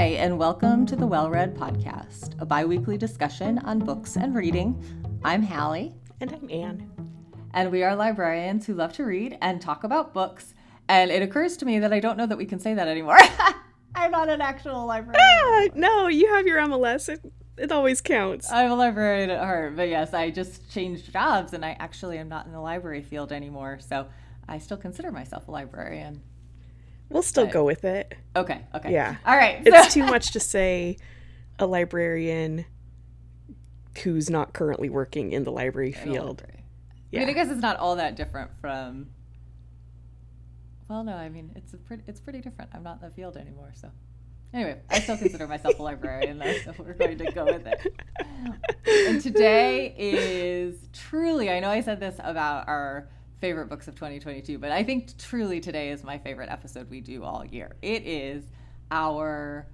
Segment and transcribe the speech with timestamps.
[0.00, 4.34] Hi, and welcome to the Well Read Podcast, a bi weekly discussion on books and
[4.34, 4.82] reading.
[5.22, 5.94] I'm Hallie.
[6.22, 6.90] And I'm Anne.
[7.52, 10.54] And we are librarians who love to read and talk about books.
[10.88, 13.18] And it occurs to me that I don't know that we can say that anymore.
[13.94, 15.20] I'm not an actual librarian.
[15.22, 17.10] Ah, no, you have your MLS.
[17.10, 17.20] It,
[17.58, 18.50] it always counts.
[18.50, 22.30] I'm a librarian at heart, but yes, I just changed jobs and I actually am
[22.30, 23.78] not in the library field anymore.
[23.86, 24.06] So
[24.48, 26.22] I still consider myself a librarian.
[27.10, 28.14] We'll still But- go with it.
[28.36, 28.92] Okay, okay.
[28.92, 29.16] Yeah.
[29.26, 29.60] All right.
[29.64, 30.96] It's too much to say
[31.58, 32.64] a librarian
[34.04, 36.38] who's not currently working in the library field.
[36.40, 36.64] library.
[37.12, 39.08] I mean, I guess it's not all that different from.
[40.88, 42.70] Well, no, I mean it's a pretty it's pretty different.
[42.72, 43.90] I'm not in the field anymore, so.
[44.52, 47.86] Anyway, I still consider myself a librarian, though, so we're going to go with it.
[48.84, 53.08] And today is truly, I know I said this about our
[53.40, 57.24] favorite books of 2022, but I think truly today is my favorite episode we do
[57.24, 57.74] all year.
[57.80, 58.44] It is
[58.90, 59.66] our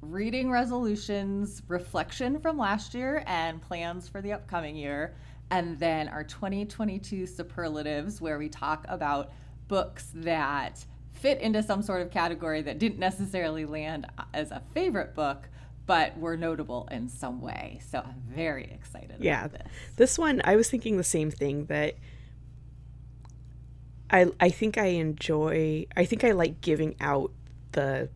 [0.00, 5.14] reading resolutions, reflection from last year, and plans for the upcoming year.
[5.50, 9.32] And then our 2022 superlatives, where we talk about
[9.68, 15.14] books that fit into some sort of category that didn't necessarily land as a favorite
[15.14, 15.48] book,
[15.86, 17.80] but were notable in some way.
[17.88, 19.44] So I'm very excited Yeah.
[19.44, 19.72] about this.
[19.94, 21.94] This one, I was thinking the same thing that
[24.10, 27.32] I I think I enjoy I think I like giving out
[27.72, 28.08] the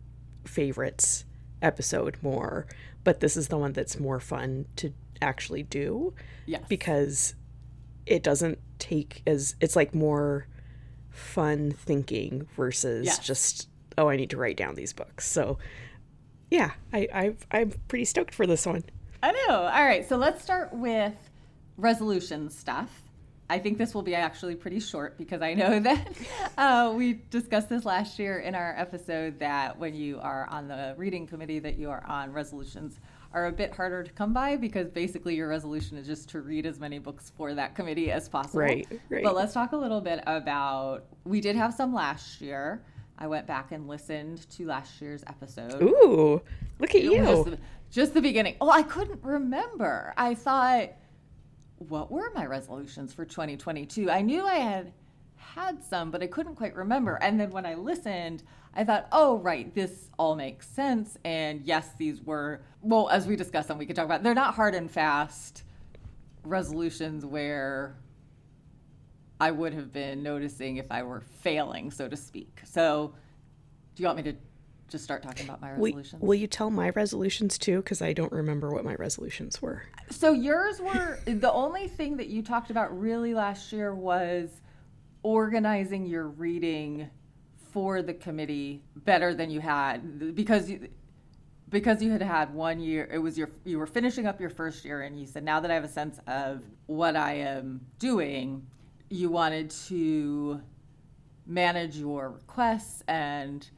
[0.45, 1.25] favorites
[1.61, 2.65] episode more,
[3.03, 6.13] but this is the one that's more fun to actually do
[6.47, 6.63] Yes.
[6.67, 7.35] because
[8.05, 10.47] it doesn't take as it's like more
[11.11, 13.19] fun thinking versus Yes.
[13.19, 15.27] just oh I need to write down these books.
[15.27, 15.57] So
[16.49, 18.83] yeah, I I've, I'm pretty stoked for this one.
[19.23, 19.55] I know.
[19.55, 21.13] All right, so let's start with
[21.77, 23.03] resolution stuff.
[23.51, 26.07] I think this will be actually pretty short because I know that
[26.57, 30.95] uh, we discussed this last year in our episode that when you are on the
[30.95, 32.97] reading committee that you are on, resolutions
[33.33, 36.65] are a bit harder to come by because basically your resolution is just to read
[36.65, 38.61] as many books for that committee as possible.
[38.61, 39.21] Right, right.
[39.21, 41.03] But let's talk a little bit about.
[41.25, 42.81] We did have some last year.
[43.17, 45.81] I went back and listened to last year's episode.
[45.81, 46.41] Ooh,
[46.79, 47.17] look at It you.
[47.17, 47.59] Just the,
[47.91, 48.55] just the beginning.
[48.61, 50.13] Oh, I couldn't remember.
[50.15, 50.91] I thought,
[51.89, 54.09] what were my resolutions for 2022?
[54.09, 54.93] I knew I had
[55.35, 57.15] had some, but I couldn't quite remember.
[57.15, 58.43] And then when I listened,
[58.75, 61.17] I thought, oh, right, this all makes sense.
[61.25, 64.53] And yes, these were, well, as we discussed them, we could talk about, they're not
[64.53, 65.63] hard and fast
[66.43, 67.95] resolutions where
[69.39, 72.61] I would have been noticing if I were failing, so to speak.
[72.63, 73.13] So,
[73.95, 74.35] do you want me to
[74.91, 77.77] just start talking about my Will, will you tell my resolutions too?
[77.77, 79.83] Because I don't remember what my resolutions were.
[80.09, 84.49] So yours were the only thing that you talked about really last year was
[85.23, 87.09] organizing your reading
[87.71, 90.89] for the committee better than you had because you
[91.69, 94.83] because you had had one year it was your you were finishing up your first
[94.83, 98.65] year and you said now that I have a sense of what I am doing
[99.09, 100.59] you wanted to
[101.45, 103.69] manage your requests and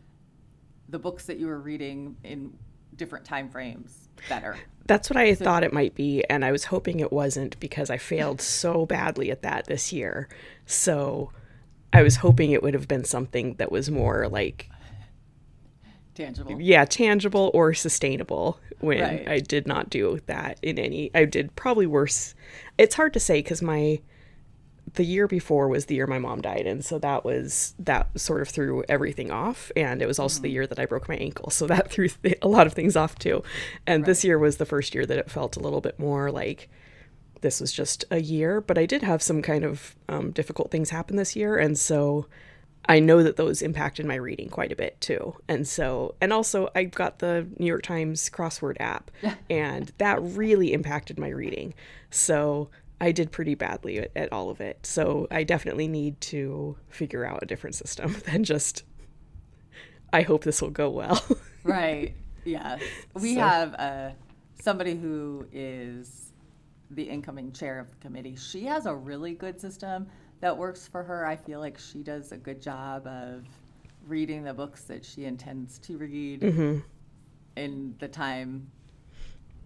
[0.94, 2.54] the books that you were reading in
[2.96, 4.56] different time frames better.
[4.86, 7.98] That's what I thought it might be, and I was hoping it wasn't because I
[7.98, 10.30] failed so badly at that this year.
[10.68, 11.32] So
[11.92, 14.70] I was hoping it would have been something that was more like,
[16.14, 16.62] Tangible.
[16.62, 19.28] yeah, tangible or sustainable when Right.
[19.28, 21.10] I did not do that in any.
[21.16, 22.36] I did probably worse.
[22.78, 24.00] It's hard to say because my.
[24.94, 28.42] The year before was the year my mom died, and so that was that sort
[28.42, 29.72] of threw everything off.
[29.76, 32.38] And it was also the year that I broke my ankle, so that threw th-
[32.42, 33.44] a lot of things off too.
[33.88, 36.70] And this year was the first year that it felt a little bit more like
[37.42, 40.92] this was just a year, but I did have some kind of um, difficult things
[40.92, 42.28] happen this year, and so
[42.86, 45.36] I know that those impacted my reading quite a bit too.
[45.48, 49.10] And so, and also, I got the New York Times crossword app,
[49.50, 51.74] and that really impacted my reading.
[52.10, 52.70] So
[53.04, 54.86] I did pretty badly at, at all of it.
[54.86, 58.84] So I definitely need to figure out a different system than just.
[60.14, 61.22] I hope this will go well.
[61.66, 62.14] Right.
[62.46, 62.82] Yes.
[63.14, 64.10] We So- have uh,
[64.62, 66.34] somebody who is
[66.92, 68.36] the incoming chair of the committee.
[68.36, 70.08] She has a really good system
[70.42, 71.26] that works for her.
[71.26, 73.46] I feel like she does a good job of
[74.08, 76.80] reading the books that she intends to read Mm-hmm.
[77.56, 78.70] in the time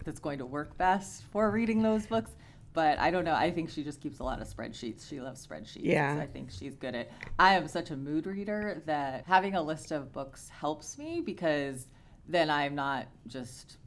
[0.06, 2.32] that's going to work best for reading those books.
[2.78, 3.34] But I don't know.
[3.34, 5.10] I think she just keeps a lot of spreadsheets.
[5.10, 5.80] She loves spreadsheets.
[5.82, 6.16] Yeah.
[6.16, 7.10] so I think she's good at.
[7.40, 11.88] I am such a mood reader that having a list of books helps me because
[12.28, 13.78] then I'm not just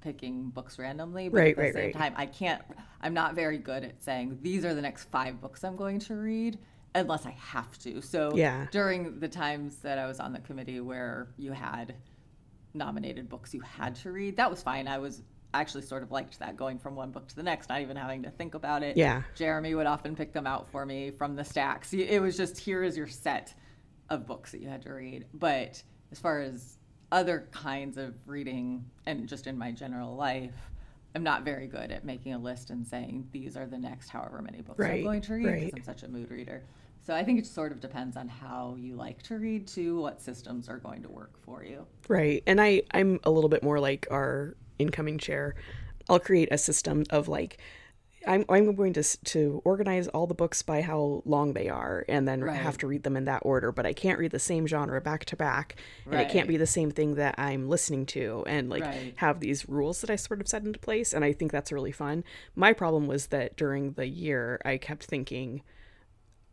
[0.00, 1.28] picking books randomly.
[1.28, 1.94] But Right, at the right, same right.
[1.94, 2.60] time, I can't.
[3.00, 6.16] I'm not very good at saying these are the next five books I'm going to
[6.16, 6.58] read
[6.96, 8.02] unless I have to.
[8.02, 8.66] So Yeah.
[8.72, 11.94] during the times that I was on the committee where you had
[12.74, 14.36] nominated books you had to read.
[14.38, 14.88] That was fine.
[14.88, 17.80] I was actually sort of liked that going from one book to the next, not
[17.80, 18.96] even having to think about it.
[18.96, 19.22] Yeah.
[19.34, 21.92] Jeremy would often pick them out for me from the stacks.
[21.92, 23.54] It was just here is your set
[24.08, 25.26] of books that you had to read.
[25.34, 25.82] But
[26.12, 26.78] as far as
[27.12, 30.54] other kinds of reading and just in my general life,
[31.14, 34.40] I'm not very good at making a list and saying these are the next however
[34.42, 35.72] many books Right, I'm going to read because right.
[35.76, 36.62] I'm such a mood reader.
[37.02, 40.20] So I think it sort of depends on how you like to read too, what
[40.20, 41.86] systems are going to work for you.
[42.08, 42.42] Right.
[42.46, 45.54] And I I'm a little bit more like our incoming chair.
[46.08, 47.58] I'll create a system of like
[48.26, 52.28] I'm I'm going to to organize all the books by how long they are and
[52.28, 52.54] then Right.
[52.56, 55.24] have to read them in that order, but I can't read the same genre back
[55.26, 58.84] to back and it can't be the same thing that I'm listening to and like
[58.84, 59.14] Right.
[59.16, 61.92] have these rules that I sort of set into place and I think that's really
[61.92, 62.24] fun.
[62.54, 65.62] My problem was that during the year I kept thinking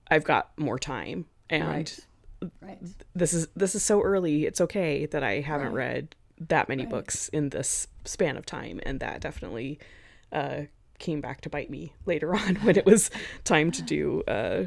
[0.09, 1.93] I've got more time and
[2.61, 2.79] Right.
[3.15, 6.89] This is this is so early it's okay that i haven't read that many Right.
[6.91, 9.79] books in this span of time and that definitely
[10.31, 10.63] uh
[10.99, 13.09] came back to bite me later on when it was
[13.43, 14.63] time to do uh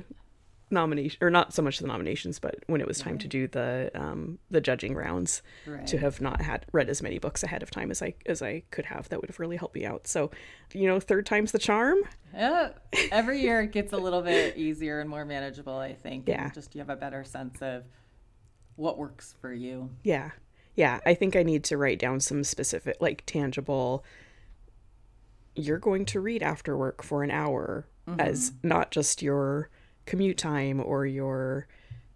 [0.73, 3.91] nomination or not so much the nominations but when it was time to do the
[3.95, 5.43] um the judging rounds
[5.87, 8.63] to have not had read as many books ahead of time as i as i
[8.71, 10.31] could have that would have really helped me out so
[10.73, 11.99] you know third time's the charm
[12.33, 12.71] Yeah,
[13.11, 16.29] every year it gets a little bit easier and more manageable, I think.
[16.29, 16.51] and Yeah.
[16.51, 17.83] just you have a better sense of
[18.77, 19.91] what works for you.
[20.05, 20.31] Yeah.
[20.75, 21.01] Yeah.
[21.05, 24.05] I think I need to write down some specific, like tangible,
[25.55, 27.87] you're going to read after work for an hour
[28.19, 28.69] as mm-hmm.
[28.69, 29.71] not just your
[30.07, 31.67] commute time or your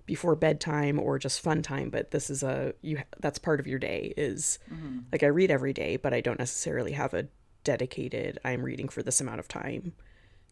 [0.06, 3.78] before bedtime or just fun time but this is a you that's part of your
[3.78, 4.98] day is mm-hmm.
[5.12, 7.26] like i read every day but i don't necessarily have a
[7.62, 9.92] dedicated i'm reading for this amount of time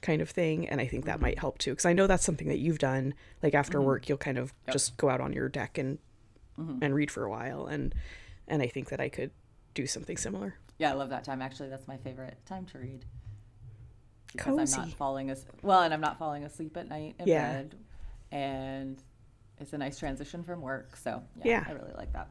[0.01, 1.41] kind of thing and i think that might mm-hmm.
[1.41, 3.13] help too because i know that's something that you've done
[3.43, 5.99] like after work you'll kind of just go out on your deck and
[6.59, 6.79] Mm-hmm.
[6.83, 7.95] and read for a while and
[8.47, 9.31] and i think that i could
[9.75, 11.41] do something similar Yeah, I love that time.
[11.41, 13.05] Actually, that's my favorite time to read.
[14.33, 17.53] Because I'm not falling as well, and I'm not falling asleep at night in Yeah.
[17.53, 17.75] bed,
[18.31, 19.03] and
[19.59, 20.97] it's a nice transition from work.
[20.97, 21.65] So yeah, Yeah.
[21.69, 22.29] I really like that.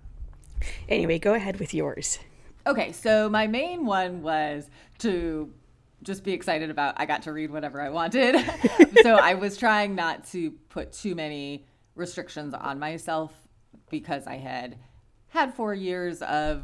[0.89, 2.19] anyway go ahead with yours
[2.68, 4.69] Okay, so my main one was
[5.00, 5.51] to
[6.03, 8.35] just be excited about I got to read whatever I wanted.
[9.01, 11.65] so I was trying not to put too many
[11.95, 13.33] restrictions on myself
[13.92, 14.78] because I had
[15.28, 16.64] had 4 years of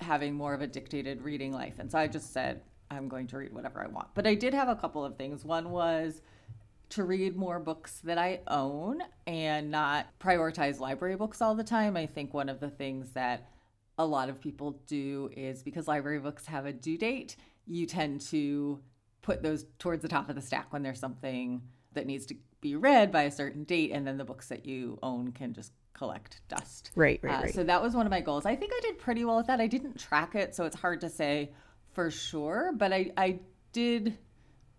[0.00, 1.80] having more of a dictated reading life.
[1.80, 4.08] And so I just said I'm going to read whatever I want.
[4.14, 5.44] But I did have a couple of things.
[5.44, 6.22] One was
[6.90, 11.96] to read more books that I own and not prioritize library books all the time.
[11.96, 13.50] I think one of the things that
[13.98, 17.36] a lot of people do is because library books have a due date,
[17.66, 18.80] you tend to
[19.20, 21.60] put those towards the top of the stack when there's something
[21.92, 24.98] that needs to be read by a certain date, and then the books that you
[25.02, 26.92] own can just collect dust.
[26.94, 28.46] right right Uh, right So that was one of my goals.
[28.46, 29.60] I think I did pretty well with that.
[29.60, 31.50] I didn't track it, so it's hard to say
[31.92, 33.40] for sure, but I, I
[33.72, 34.16] did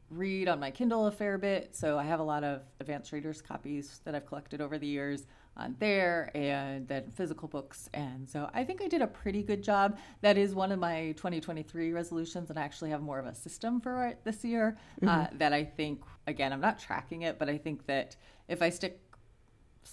[0.10, 1.75] read on my Kindle a fair bit.
[1.75, 5.27] So I have a lot of advanced readers copies that I've collected over the years
[5.57, 7.89] on there and then physical books.
[7.94, 9.98] And so I think I did a pretty good job.
[10.21, 13.81] That is one of my 2023 resolutions, and I actually have more of a system
[13.81, 17.57] for it this year uh, that I think, again, I'm not tracking it, but I
[17.57, 18.16] think that
[18.48, 19.00] if I stick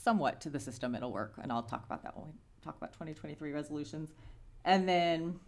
[0.06, 1.35] somewhat to the system, it'll work.
[1.42, 4.11] And I'll talk about that when we talk about 2023 resolutions.
[4.64, 5.40] And then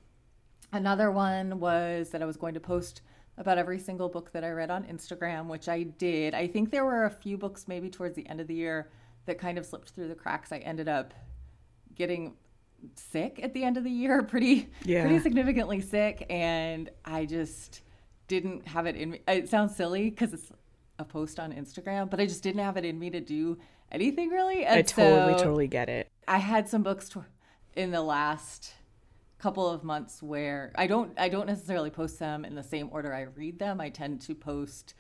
[0.72, 3.02] another one was that I was going to post
[3.36, 6.34] about every single book that I read on Instagram, which I did.
[6.34, 8.90] I think there were a few books maybe towards the end of the year
[9.26, 10.50] that kind of slipped through the cracks.
[10.50, 11.14] I ended up
[11.94, 12.34] getting
[12.96, 15.02] sick at the end of the year, pretty Yeah.
[15.02, 17.82] pretty significantly sick, and I just
[18.26, 19.20] didn't have it in me.
[19.28, 20.50] It sounds silly because it's
[20.98, 23.56] a post on Instagram, but I just didn't have it in me to do
[23.90, 24.64] anything really.
[24.64, 27.24] And i totally so totally get it I had some books to,
[27.74, 28.74] in the last
[29.38, 33.14] couple of months where I don't I don't necessarily post them in the same order
[33.14, 33.80] I read them.
[33.80, 34.94] I tend to post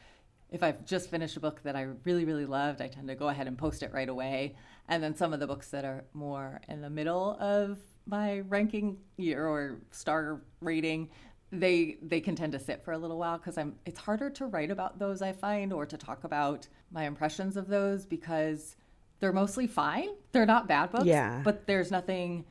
[0.50, 3.28] if I've just finished a book that I really really loved, I tend to go
[3.28, 4.56] ahead and post it right away.
[4.88, 8.96] And then some of the books that are more in the middle of my ranking
[9.18, 11.10] year or star rating,
[11.52, 14.46] they they can tend to sit for a little while because I'm it's harder to
[14.46, 18.76] write about those I find or to talk about my impressions of those because
[19.20, 20.08] they're mostly fine.
[20.32, 21.40] They're not bad books, Yeah.
[21.44, 22.44] but there's nothing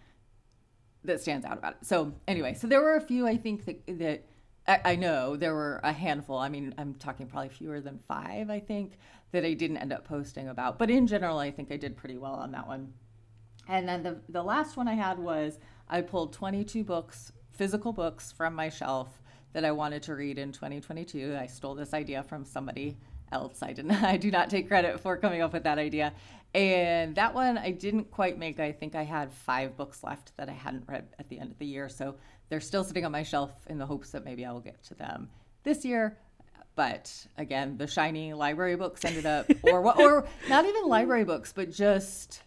[1.04, 1.86] that stands out about it.
[1.86, 4.26] So anyway, so there were a few I think that that
[4.68, 6.38] I, I know there were a handful.
[6.38, 8.50] I mean, I'm talking probably fewer than five.
[8.50, 8.98] I think
[9.32, 12.18] that I didn't end up posting about, but in general, I think I did pretty
[12.18, 12.94] well on that one.
[13.68, 18.32] And then the the last one I had was I pulled 22 books, physical books
[18.32, 19.22] from my shelf
[19.54, 21.38] that I wanted to read in 2022.
[21.40, 22.98] I stole this idea from somebody
[23.32, 23.62] else.
[23.62, 23.92] I didn't.
[24.04, 26.14] I do not take credit for coming up with that idea.
[26.54, 28.60] And that one I didn't quite make.
[28.60, 31.60] I think I had five books left that I hadn't read at the end of
[31.60, 32.16] the year, so
[32.50, 34.96] they're still sitting on my shelf in the hopes that maybe I will get to
[34.96, 35.30] them
[35.64, 36.18] this year.
[36.76, 41.72] But again, the shiny library books ended up, or or not even library books, but
[41.72, 42.44] just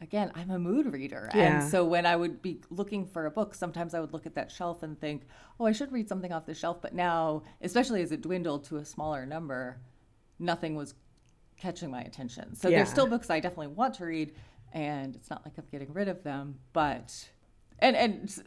[0.00, 1.30] again, I'm a mood reader.
[1.34, 1.60] Yeah.
[1.60, 4.34] And so when I would be looking for a book, sometimes I would look at
[4.34, 5.26] that shelf and think,
[5.58, 6.80] oh, I should read something off the shelf.
[6.80, 9.78] But now, especially as it dwindled to a smaller number,
[10.38, 10.94] nothing was
[11.56, 12.54] catching my attention.
[12.54, 12.78] So Yeah.
[12.78, 14.34] there's still books I definitely want to read,
[14.72, 17.30] and it's not like I'm getting rid of them, but.
[17.80, 18.42] And and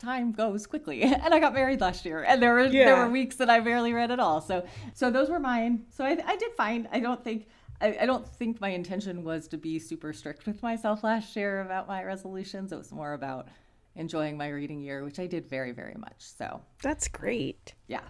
[0.00, 3.36] time goes quickly, and I got married last year, and there were there were weeks
[3.36, 4.40] that I barely read at all.
[4.40, 5.84] So so those were mine.
[5.90, 6.88] So I, I did fine.
[6.90, 7.46] I don't think
[7.80, 11.60] I, I don't think my intention was to be super strict with myself last year
[11.60, 12.72] about my resolutions.
[12.72, 13.48] It was more about
[13.94, 16.16] enjoying my reading year, which I did very very much.
[16.18, 17.74] So That's great.
[17.86, 18.02] yeah,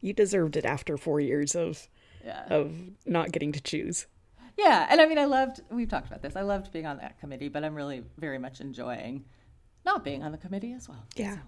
[0.00, 1.86] You deserved it after four years of
[2.24, 2.72] yeah, of
[3.06, 4.06] not getting to choose.
[4.58, 4.86] yeah.
[4.90, 5.60] And I mean, I loved.
[5.70, 6.36] We've talked about this.
[6.36, 9.24] I loved being on that committee, but I'm really very much enjoying
[9.84, 11.04] not being on the committee as well.
[11.16, 11.38] Yeah.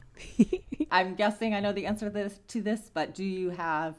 [0.91, 3.95] I'm guessing I know the answer to this, to this but do you have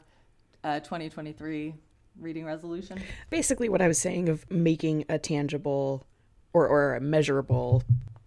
[0.62, 1.74] a 2023
[2.20, 3.00] reading resolution?
[3.30, 6.04] Basically, what I was saying of making a tangible
[6.52, 7.82] or, or a measurable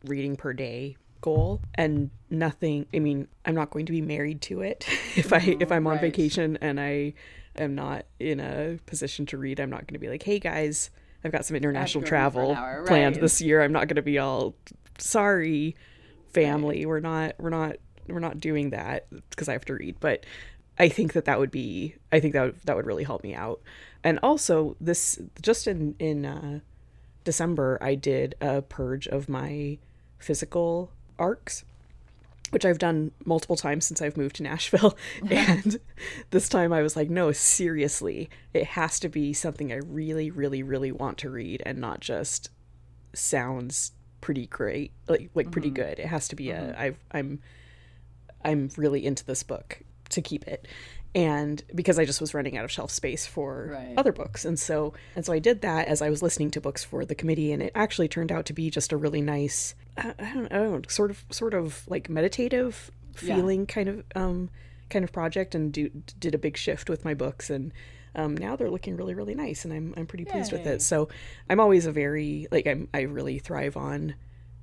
[0.05, 4.61] reading per day goal and nothing i mean i'm not going to be married to
[4.61, 4.85] it
[5.17, 6.01] if i if mm-hmm, i'm on right.
[6.01, 7.13] vacation and i
[7.59, 10.89] am not in a position to read i'm not going to be like hey guys
[11.23, 13.61] i've got some international go read for an travel hour," planned this year.
[13.61, 14.55] I'm not going to be all
[14.97, 15.75] sorry
[16.33, 19.95] family we're not we're not we're not doing that because i have to read.
[19.99, 20.25] But
[20.77, 23.33] i think that that would be i think that would, that would really help me
[23.33, 23.61] out.
[24.03, 26.59] And also this just in in uh
[27.25, 29.77] december i did a purge of my
[30.17, 31.63] physical arcs
[32.51, 34.97] which I've done multiple times since I've moved to Nashville.
[35.29, 35.79] and
[36.31, 40.63] this time I was like, no, seriously, it has to be something I really, really,
[40.63, 42.49] really want to read and not just
[43.13, 43.91] sounds
[44.21, 45.83] pretty great, like like pretty mm-hmm.
[45.83, 45.99] good.
[45.99, 46.81] It has to be a mm-hmm.
[46.81, 47.39] I've I'm
[48.43, 50.67] I'm really into this book to keep it.
[51.15, 53.93] And because I just was running out of shelf space for Right.
[53.97, 54.45] other books.
[54.45, 57.15] And so and so I did that as I was listening to books for the
[57.15, 60.57] committee and it actually turned out to be just a really nice I don't, I
[60.57, 62.91] don't know, sort of sort of like meditative
[63.21, 63.35] Yeah.
[63.35, 64.49] feeling kind of um
[64.89, 65.89] kind of project and do,
[66.19, 67.71] did a big shift with my books and
[68.15, 70.81] um, now they're looking really really nice and I'm I'm pretty pleased with it.
[70.81, 71.09] So
[71.49, 74.15] I'm always a very like I'm I really thrive on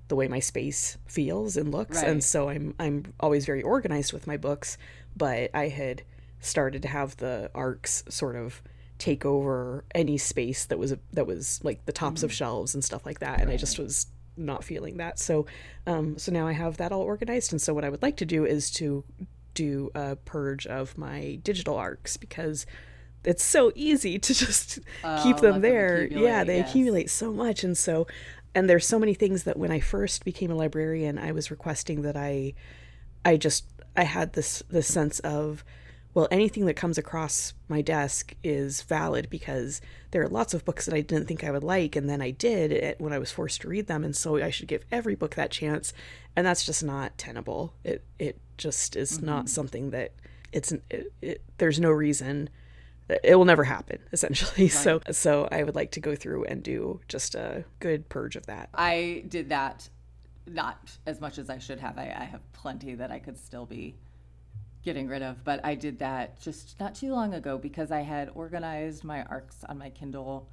[0.08, 2.08] the way my space feels and looks Right.
[2.10, 4.78] and so I'm I'm always very organized with my books,
[5.16, 6.02] but I had
[6.40, 8.62] started to have the arcs sort of
[8.98, 13.04] take over any space that was that was like the tops of shelves and stuff
[13.06, 15.18] like that and I just was not feeling that.
[15.18, 15.46] So
[15.86, 18.26] um so now I have that all organized and so what I would like to
[18.26, 19.04] do is to
[19.54, 22.66] do a purge of my digital arcs because
[23.24, 24.74] it's so easy to just
[25.22, 26.06] keep Oh, them let them there.
[26.06, 26.68] yeah, they yes.
[26.68, 28.06] accumulate so much and so
[28.54, 32.02] and there's so many things that when I first became a librarian I was requesting
[32.02, 32.54] that I
[33.24, 33.64] I just
[33.96, 35.64] I had this this sense of
[36.16, 39.82] well anything that comes across my desk is valid because
[40.12, 42.30] there are lots of books that I didn't think I would like and then I
[42.30, 45.14] did it when I was forced to read them and so I should give every
[45.14, 45.92] book that chance
[46.35, 47.75] and that's just not tenable.
[47.85, 49.49] It it just is not mm-hmm.
[49.49, 50.12] something that
[50.52, 52.49] it's it, it, there's no reason
[53.23, 54.68] it will never happen essentially.
[54.68, 58.46] So so I would like to go through and do just a good purge of
[58.46, 58.70] that.
[58.73, 59.90] I did that
[60.46, 61.99] not as much as I should have.
[61.99, 63.96] I, I have plenty that I could still be
[64.86, 68.30] getting rid of, but I did that just not too long ago because I had
[68.36, 70.48] organized my arcs on my Kindle,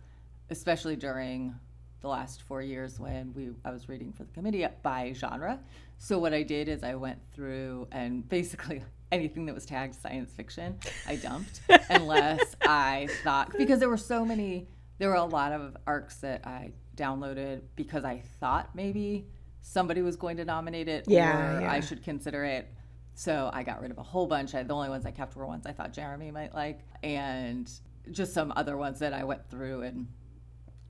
[0.49, 1.53] especially during
[2.01, 5.59] the last four years when we I was reading for the committee by genre.
[5.99, 10.33] So what I did is I went through and basically anything that was tagged science
[10.33, 11.61] fiction, I dumped
[11.91, 16.45] unless I thought because there were so many there were a lot of arcs that
[16.47, 19.27] I downloaded because I thought maybe
[19.61, 21.71] somebody was going to nominate it Yeah, or yeah.
[21.71, 22.67] I should consider it.
[23.15, 24.55] So I got rid of a whole bunch.
[24.55, 27.69] I, the only ones I kept were ones I thought Jeremy might like, and
[28.11, 30.07] just some other ones that I went through and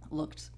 [0.10, 0.50] looked,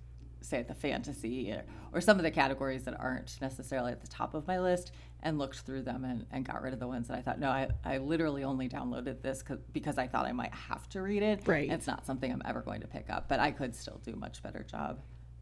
[0.42, 4.08] say, at the fantasy or, or some of the categories that aren't necessarily at the
[4.08, 4.92] top of my list,
[5.24, 7.50] and looked through them and, and got rid of the ones that I thought, no,
[7.50, 9.44] I, I literally only downloaded this
[9.74, 11.42] because I thought I might have to read it.
[11.48, 11.72] Right.
[11.72, 14.18] It's not something I'm ever going to pick up, but I could still do a
[14.18, 15.00] much better job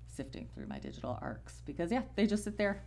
[0.08, 2.82] sifting through my digital arcs because, yeah, they just sit there.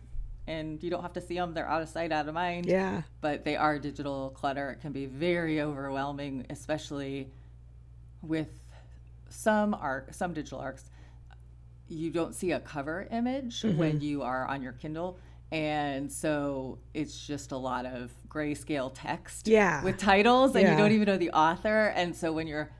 [0.47, 3.01] And you don't have to see them; they're out of sight, out of mind yeah
[3.21, 4.71] but they are digital clutter.
[4.71, 7.29] It can be very overwhelming, especially
[8.21, 8.47] with
[9.29, 10.89] some arc, some digital arcs.
[11.89, 13.77] You don't see a cover image Mm-hmm.
[13.77, 15.17] when you are on your Kindle,
[15.51, 19.83] and so it's just a lot of grayscale text Yeah.
[19.83, 20.71] with titles, and Yeah.
[20.71, 21.87] you don't even know the author.
[21.95, 22.71] And so when you're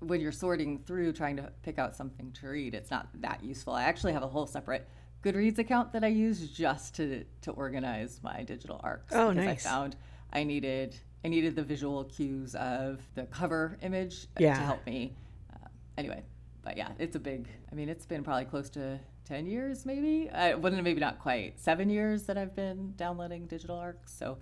[0.00, 3.72] when you're sorting through trying to pick out something to read, it's not that useful.
[3.72, 4.88] I actually have a whole separate
[5.22, 9.12] Goodreads account that I use just to to organize my digital arcs.
[9.14, 9.66] Oh, because nice.
[9.66, 9.96] I found
[10.32, 14.54] I needed I needed the visual cues of the cover image Yeah.
[14.56, 15.14] to help me.
[15.52, 16.22] Uh, anyway,
[16.62, 17.48] but yeah, it's a big.
[17.70, 20.28] I mean, it's been probably close to ten years, maybe.
[20.30, 24.12] I wouldn't maybe not quite seven years that I've been downloading digital arcs.
[24.12, 24.38] So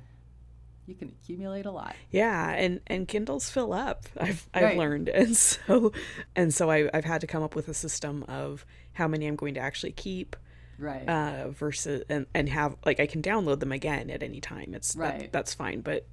[0.86, 1.94] you can accumulate a lot.
[2.10, 4.06] Yeah, and and Kindles fill up.
[4.18, 4.78] I've I've Right.
[4.78, 5.92] learned, and so
[6.34, 9.36] and so I, I've had to come up with a system of how many I'm
[9.36, 10.34] going to actually keep
[10.80, 11.08] Right.
[11.08, 14.74] uh, versus and and have like I can download them again at any time.
[14.74, 15.32] It's that- Right.
[15.32, 16.06] that's fine, but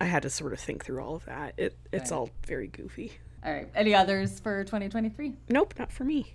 [0.00, 1.54] I had to sort of think through all of that.
[1.56, 2.16] It it's Right.
[2.18, 3.12] all very goofy.
[3.44, 3.68] All right.
[3.74, 5.34] Any others for 2023?
[5.48, 6.34] Nope, not for me.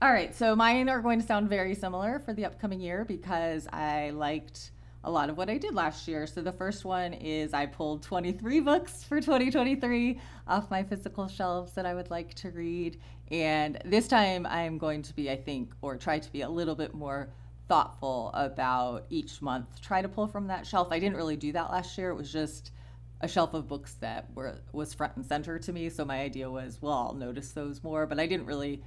[0.00, 3.66] All right, so mine are going to sound very similar for the upcoming year because
[3.72, 4.70] I liked
[5.04, 6.26] a lot of what I did last year.
[6.26, 11.72] So the first one is I pulled 23 books for 2023 off my physical shelves
[11.72, 13.00] that I would like to read.
[13.30, 16.74] And this time I'm going to be, I think, or try to be a little
[16.74, 17.30] bit more
[17.68, 19.80] thoughtful about each month.
[19.80, 20.88] Try to pull from that shelf.
[20.90, 22.10] I didn't really do that last year.
[22.10, 22.72] It was just
[23.20, 25.90] a shelf of books that were was front and center to me.
[25.90, 28.82] So my idea was, well, I'll notice those more, but I didn't really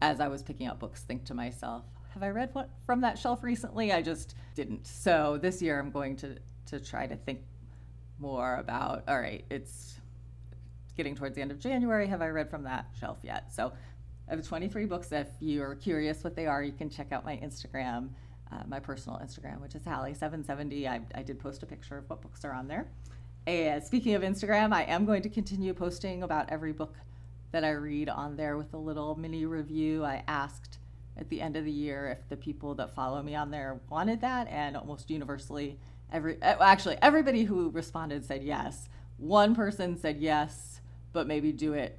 [0.00, 3.18] as I was picking out books, think to myself, have I read what from that
[3.18, 3.92] shelf recently?
[3.92, 4.86] I just didn't.
[4.86, 6.36] So this year I'm going to
[6.66, 7.40] to try to think
[8.18, 9.94] more about, all right, it's
[10.96, 12.06] getting towards the end of January.
[12.06, 13.52] Have I read from that shelf yet?
[13.52, 13.72] So
[14.28, 15.12] I have 23 books.
[15.12, 18.10] If you're curious what they are, you can check out my Instagram,
[18.52, 20.86] uh, my personal Instagram, which is Hallie770.
[20.86, 22.88] I, I did post a picture of what books are on there.
[23.46, 26.96] And speaking of Instagram, I am going to continue posting about every book
[27.52, 30.04] that I read on there with a little mini review.
[30.04, 30.77] I asked
[31.18, 34.20] at the end of the year if the people that follow me on there wanted
[34.20, 35.78] that, and almost universally,
[36.12, 38.88] every uh, actually everybody who responded said yes.
[39.16, 40.80] One person said yes,
[41.12, 41.98] but maybe do it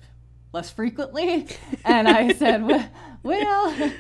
[0.54, 1.48] less frequently.
[1.86, 2.64] And I said,
[3.24, 3.92] well,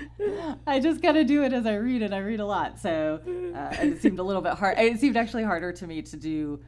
[0.67, 2.13] I just got to do it as I read it.
[2.13, 3.19] I read a lot, so
[3.55, 4.77] uh, it seemed a little bit hard.
[4.77, 6.59] It seemed actually harder to me to do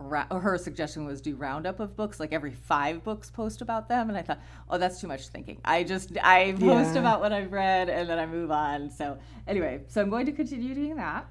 [0.00, 4.18] her suggestion was do roundup of books like every five books post about them and
[4.18, 5.58] i thought oh that's too much thinking.
[5.64, 6.98] I just i post Yeah.
[7.00, 8.90] about what i've read and then i move on.
[8.90, 11.26] So anyway so i'm going to continue doing that.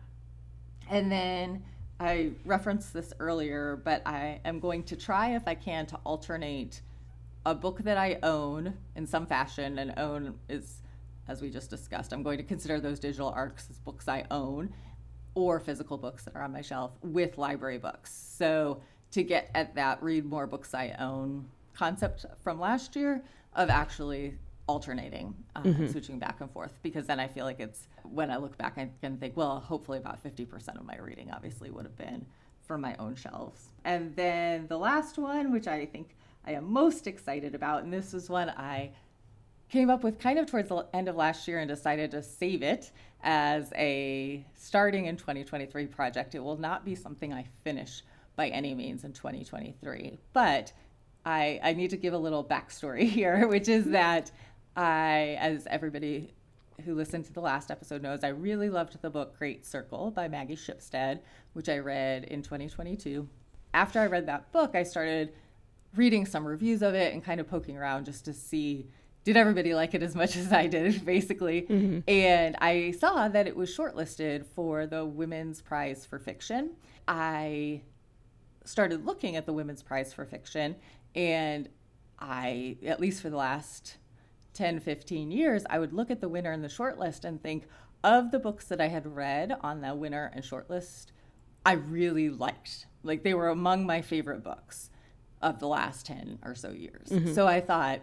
[0.89, 1.63] And then
[1.99, 6.81] i referenced this earlier but i am going to try if i can to alternate
[7.45, 10.77] a book that i own in some fashion and own is
[11.27, 14.73] as we just discussed i'm going to consider those digital arcs as books i own
[15.35, 18.13] or physical books that are on my shelf with library books.
[18.37, 23.23] So to get at that read more books I own concept from last year
[23.55, 24.35] of actually
[24.67, 28.57] alternating, uh, switching back and forth, because then I feel like it's when I look
[28.57, 32.25] back, I can think, well, hopefully about 50% of my reading obviously would have been
[32.61, 33.69] from my own shelves.
[33.83, 36.15] And then the last one, which I think
[36.45, 38.91] I am most excited about, and this is one I
[39.73, 42.61] came up with kind of towards the end of last year and decided to save
[42.61, 42.91] it
[43.23, 46.35] as a starting in 2023 project.
[46.35, 48.03] It will not be something I finish
[48.35, 50.71] by any means in 2023, but
[51.25, 53.93] I, I need to give a little backstory here, which is mm-hmm.
[53.93, 54.31] that
[54.75, 56.35] I, as everybody
[56.85, 60.27] who listened to the last episode knows, I really loved the book Great Circle by
[60.27, 61.21] Maggie Shipstead,
[61.53, 63.27] which I read in 2022.
[63.73, 65.33] After I read that book, I started
[65.95, 68.87] reading some reviews of it and kind of poking around just to see
[69.23, 71.63] did everybody like it as much as I did, basically.
[71.63, 71.99] Mm-hmm.
[72.07, 76.71] And I saw that it was shortlisted for the Women's Prize for Fiction.
[77.07, 77.81] I
[78.65, 80.75] started looking at the Women's Prize for Fiction,
[81.15, 81.69] and
[82.19, 83.97] I, at least for the last
[84.53, 87.65] 10, 15 years, I would look at the winner and the shortlist and think
[88.03, 91.07] of the books that I had read on the winner and shortlist,
[91.65, 92.87] I really liked.
[93.03, 94.89] Like they were among my favorite books
[95.41, 97.09] of the last 10 or so years.
[97.09, 97.33] Mm-hmm.
[97.33, 98.01] So I thought,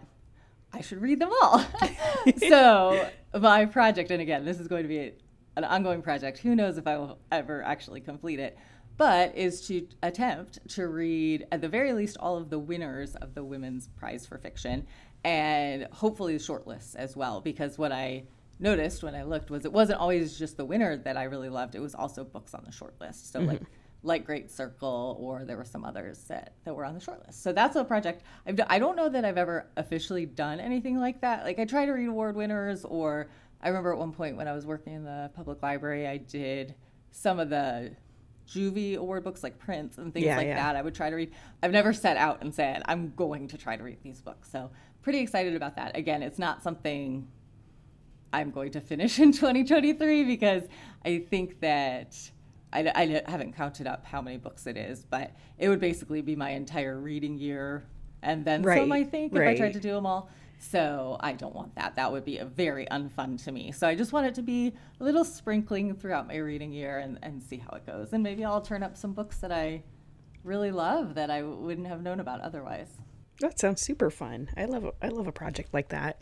[0.73, 1.63] I should read them all.
[2.49, 5.13] so my project, and again, this is going to be
[5.57, 6.39] an ongoing project.
[6.39, 8.57] Who knows if I will ever actually complete it?
[8.97, 13.33] But is to attempt to read at the very least all of the winners of
[13.33, 14.85] the Women's Prize for Fiction,
[15.23, 17.41] and hopefully the shortlists as well.
[17.41, 18.25] Because what I
[18.59, 21.73] noticed when I looked was it wasn't always just the winner that I really loved.
[21.75, 23.31] It was also books on the shortlist.
[23.31, 23.73] So like mm-hmm.
[24.03, 27.43] Like Great Circle, or there were some others that, that were on the short list.
[27.43, 28.67] So that's a project I've done.
[28.69, 31.43] I don't know that I've ever officially done anything like that.
[31.43, 33.29] Like I try to read award winners, or
[33.61, 36.73] I remember at one point when I was working in the public library, I did
[37.11, 37.91] some of the
[38.47, 40.55] Juvie award books like Printz and things Yeah, like yeah.
[40.55, 40.75] that.
[40.75, 41.31] I would try to read.
[41.61, 44.51] I've never set out and said I'm going to try to read these books.
[44.51, 44.71] So
[45.03, 45.95] pretty excited about that.
[45.95, 47.27] Again, it's not something
[48.33, 50.63] I'm going to finish in 2023 because
[51.05, 52.17] I think that
[52.73, 56.35] I, I haven't counted up how many books it is, but it would basically be
[56.35, 57.83] my entire reading year
[58.23, 60.29] and then Right, some, I think, if I tried to do them all.
[60.59, 61.95] So I don't want that.
[61.95, 63.71] That would be a very unfun to me.
[63.71, 67.17] So I just want it to be a little sprinkling throughout my reading year and,
[67.23, 68.13] and see how it goes.
[68.13, 69.81] And maybe I'll turn up some books that I
[70.43, 72.89] really love that I wouldn't have known about otherwise.
[73.39, 74.49] That sounds super fun.
[74.55, 76.19] I love a, I love a project like that.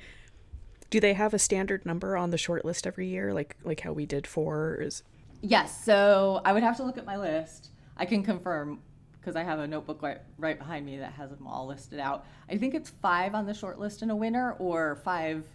[0.90, 3.92] Do they have a standard number on the short list every year, like like how
[3.92, 4.76] we did for?
[4.76, 5.04] Is
[5.42, 7.70] Yes, so I would have to look at my list.
[7.98, 8.80] I can confirm
[9.20, 12.26] because I have a notebook right, right behind me that has them all listed out.
[12.50, 15.46] I think it's five on the short list and a winner, or five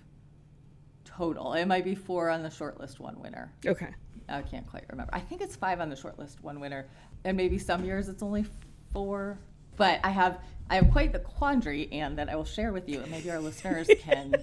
[1.05, 1.55] total.
[1.55, 3.53] It might be four on the short list, one winner.
[3.67, 3.89] okay.
[4.29, 5.13] I can't quite remember.
[5.15, 6.87] I think it's five on the short list, one winner,
[7.25, 8.47] and maybe some years it's only
[8.93, 9.39] four.
[9.77, 13.01] But I have I have quite the quandary, and that I will share with you,
[13.01, 14.35] and maybe our listeners can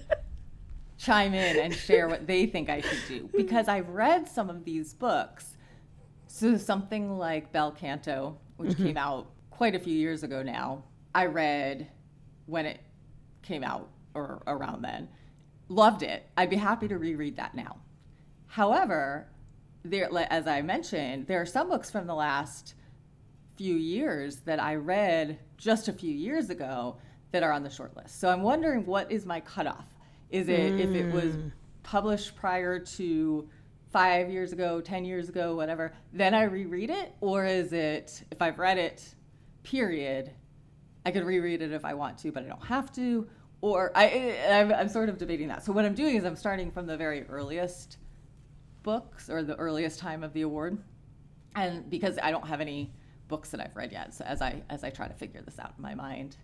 [1.02, 4.64] chime in and share what they think I should do because I've read some of
[4.64, 5.56] these books.
[6.26, 8.86] So something like Bel Canto, which mm-hmm.
[8.86, 10.84] came out quite a few years ago now,
[11.14, 11.88] I read
[12.46, 12.80] when it
[13.42, 15.08] came out or around then.
[15.68, 16.28] Loved it.
[16.36, 17.76] I'd be happy to reread that now.
[18.46, 19.28] However,
[19.84, 22.74] there, as I mentioned, there are some books from the last
[23.56, 26.98] few years that I read just a few years ago
[27.32, 28.20] that are on the short list.
[28.20, 29.91] So I'm wondering what is my cutoff?
[30.32, 31.52] Is it if it was mm.
[31.82, 33.48] published prior to
[33.90, 37.14] five years ago, 10 years ago, whatever, then I reread it?
[37.20, 39.14] Or is it if I've read it,
[39.62, 40.32] period,
[41.04, 43.28] I could reread it if I want to, but I don't have to?
[43.60, 45.64] Or I, I'm, I'm sort of debating that.
[45.64, 47.98] So what I'm doing is I'm starting from the very earliest
[48.82, 50.78] books or the earliest time of the award
[51.54, 52.92] and because i don't have any
[53.28, 55.72] books that i've read yet so as i as i try to figure this out
[55.76, 56.36] in my mind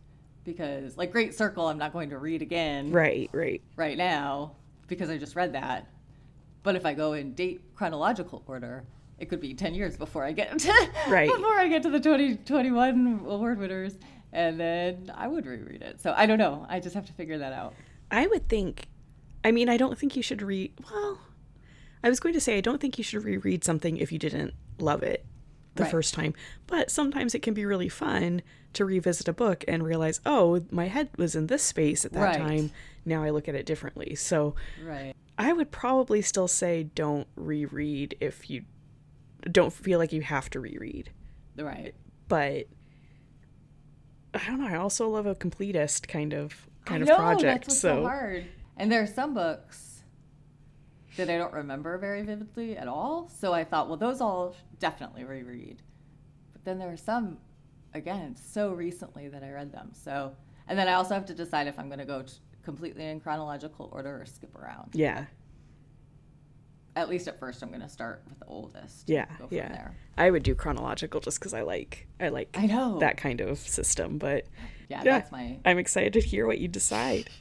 [0.49, 3.63] because like great circle i'm not going to read again Right, right.
[3.77, 4.53] right now
[4.89, 5.87] because i just read that
[6.65, 8.85] but if i go in date chronological order
[9.19, 11.29] it could be 10 years before i get to Right.
[11.31, 13.99] before i get to the 2021 award winners
[14.33, 17.39] and then i would reread it so i don't know i just have to figure
[17.39, 17.75] that out
[18.11, 18.89] I would think.
[19.45, 20.73] I mean, I don't think you should read.
[20.91, 21.21] Well,
[22.03, 24.55] I was going to say I don't think you should reread something if you didn't
[24.79, 25.27] love it
[25.79, 25.91] the Right.
[25.91, 26.35] first time.
[26.67, 28.43] But sometimes it can be really fun
[28.75, 32.21] to revisit a book and realize, oh, my head was in this space at that
[32.21, 32.37] Right.
[32.37, 32.71] time.
[33.07, 34.15] Now I look at it differently.
[34.15, 38.65] So right I would probably still say don't reread if you
[39.51, 41.11] don't feel like you have to reread.
[41.57, 41.95] right
[42.29, 42.67] But
[44.35, 44.67] I don't know.
[44.69, 47.43] I also love a completist kind of kind I of project.
[47.43, 48.45] That's what's so so hard.
[48.77, 49.88] And there are some books
[51.19, 53.29] that I don't remember very vividly at all.
[53.29, 55.83] So I thought, well, those I'll definitely reread.
[56.53, 57.39] But then there are some,
[57.95, 59.91] again, so recently that I read them.
[59.93, 60.33] So,
[60.67, 63.21] and then I also have to decide if I'm going to go t- completely in
[63.21, 64.91] chronological order or skip around.
[64.95, 65.27] yeah.
[66.97, 69.09] At least at first, I'm going to start with the oldest.
[69.09, 69.69] Yeah, yeah.
[69.69, 69.95] there.
[70.17, 72.99] I would do chronological just because I like I like I know.
[72.99, 74.19] that kind of system.
[74.19, 74.47] But
[74.89, 75.59] Yeah, yeah, that's my.
[75.65, 77.31] I'm excited to hear what you decide.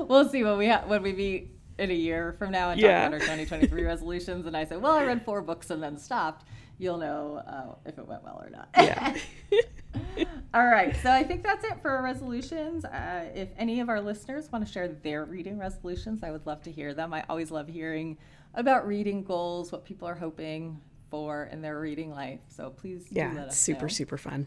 [0.00, 1.50] We'll see when we ha- when we meet
[1.80, 3.00] in a year from now and Yeah.
[3.00, 4.46] talk about our 2023 resolutions.
[4.46, 6.44] And I say, well, I read four books and then stopped.
[6.78, 8.68] You'll know uh, if it went well or not.
[8.76, 9.16] Yeah.
[10.54, 10.94] All right.
[11.02, 12.84] So I think that's it for our resolutions.
[12.84, 16.62] Uh, if any of our listeners want to share their reading resolutions, I would love
[16.62, 17.12] to hear them.
[17.12, 18.16] I always love hearing
[18.54, 22.40] about reading goals, what people are hoping for in their reading life.
[22.48, 23.88] So please yeah, let it's us super know.
[23.88, 24.46] super fun.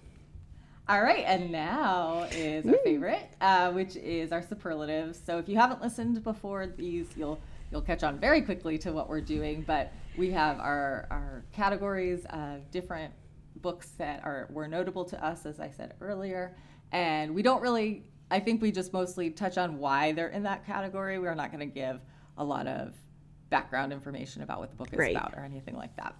[0.89, 5.19] All right, and now is our favorite, uh, which is our superlatives.
[5.25, 7.39] So if you haven't listened before these, you'll
[7.71, 9.63] you'll catch on very quickly to what we're doing.
[9.65, 13.13] But we have our our categories of different
[13.61, 16.55] books that are were notable to us, as I said earlier,
[16.91, 18.03] and we don't really.
[18.29, 21.17] I think we just mostly touch on why they're in that category.
[21.19, 22.01] We're not going to give
[22.37, 22.93] a lot of
[23.49, 25.15] background information about what the book is Right.
[25.15, 26.15] about or anything like that.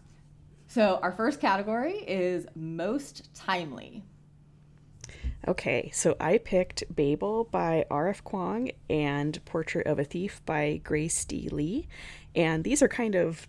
[0.67, 4.05] So our first category is most timely.
[5.47, 8.23] Okay, so I picked Babel by R.F.
[8.23, 11.49] Kuang and Portrait of a Thief by Grace D.
[11.49, 11.87] Li.
[12.35, 13.47] And these are kind of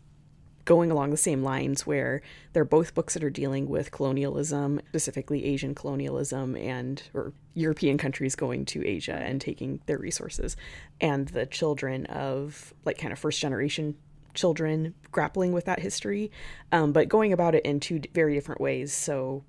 [0.64, 5.44] going along the same lines where they're both books that are dealing with colonialism, specifically
[5.44, 10.56] Asian colonialism and or European countries going to Asia and taking their resources
[11.00, 13.94] and the children of like kind of first generation
[14.32, 16.30] children grappling with that history,
[16.72, 18.92] um, but going about it in two very different ways.
[18.92, 19.44] So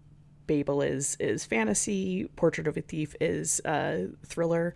[0.47, 4.73] Babel is is fantasy, Portrait of a Thief is uh, thriller,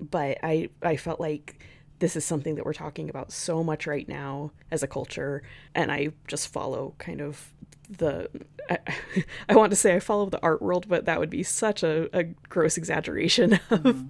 [0.00, 1.58] but I I felt like
[1.98, 5.42] this is something that we're talking about so much right now as a culture,
[5.74, 7.52] and I just follow kind of
[7.88, 8.28] the
[8.68, 8.78] I,
[9.48, 12.08] I want to say I follow the art world, but that would be such a,
[12.16, 14.04] a gross exaggeration of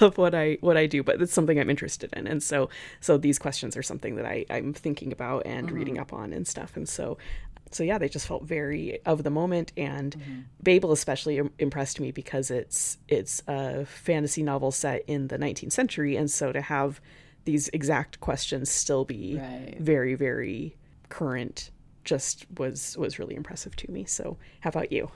[0.00, 1.02] of what I what I do.
[1.02, 2.68] But it's something I'm interested in, and so
[3.00, 6.46] so these questions are something that I I'm thinking about and reading up on and
[6.46, 7.18] stuff, and so
[7.74, 10.40] so yeah, they just felt very of the moment, and Mm-hmm.
[10.62, 16.16] Babel especially impressed me because it's it's a fantasy novel set in the 19th century,
[16.16, 17.00] and so to have
[17.44, 19.76] these exact questions still be Right.
[19.80, 20.76] very very
[21.08, 21.70] current
[22.04, 24.04] just was was really impressive to me.
[24.04, 25.10] So how about you?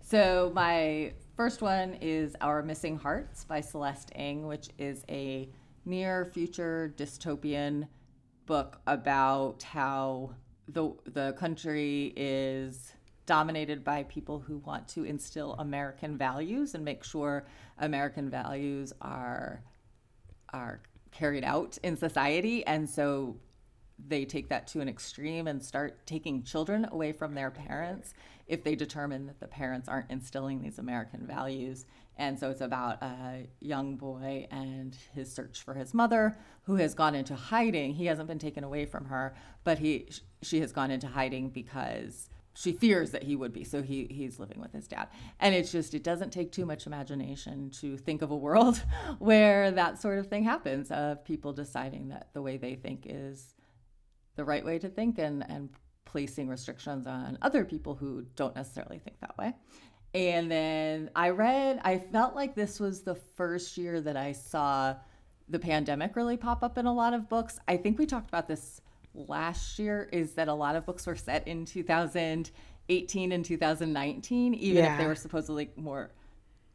[0.00, 5.48] So my first one is Our Missing Hearts by Celeste Ng, which is a
[5.84, 7.88] near future dystopian
[8.46, 10.34] book about how
[10.68, 12.92] the the country is
[13.26, 17.46] dominated by people who want to instill American values and make sure
[17.78, 19.62] American values are
[20.52, 23.36] are carried out in society and so
[24.08, 28.12] they take that to an extreme and start taking children away from their parents
[28.46, 31.86] if they determine that the parents aren't instilling these American values.
[32.16, 36.94] And so it's about a young boy and his search for his mother, who has
[36.94, 37.94] gone into hiding.
[37.94, 40.08] He hasn't been taken away from her, but he
[40.42, 43.64] she has gone into hiding because she fears that he would be.
[43.64, 45.08] So he he's living with his dad.
[45.40, 48.82] And it's just it doesn't take too much imagination to think of a world
[49.18, 53.54] where that sort of thing happens of people deciding that the way they think is
[54.36, 55.70] the right way to think and and
[56.04, 59.52] placing restrictions on other people who don't necessarily think that way
[60.14, 64.94] and then i read i felt like this was the first year that i saw
[65.48, 67.58] the pandemic really pop up in a lot of books.
[67.68, 68.80] I think we talked about this
[69.14, 74.84] last year is that a lot of books were set in 2018 and 2019 even
[74.84, 76.10] if they were supposedly more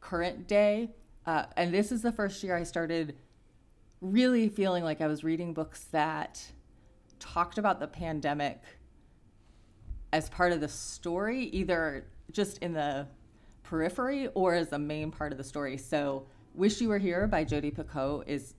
[0.00, 0.90] current day.
[1.26, 3.14] Uh, and this is the first year i started
[4.00, 6.42] really feeling like i was reading books that
[7.18, 8.62] talked about the pandemic
[10.14, 13.06] as part of the story, either just in the
[13.70, 15.78] periphery or as a main part of the story.
[15.78, 18.54] So, Wish You Were Here by Jodi Picoult is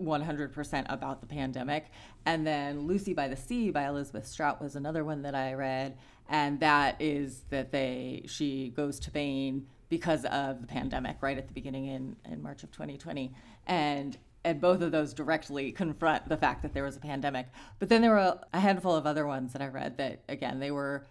[0.00, 1.86] 100% about the pandemic.
[2.24, 5.98] And then Lucy by the Sea by Elizabeth Strout was another one that I read.
[6.28, 11.48] And that is that they she goes to Maine because of the pandemic right at
[11.48, 13.34] the beginning in, in March of 2020.
[13.66, 17.48] And and both of those directly confront the fact that there was a pandemic.
[17.78, 20.70] But then there were a handful of other ones that I read that, again, they
[20.70, 21.06] were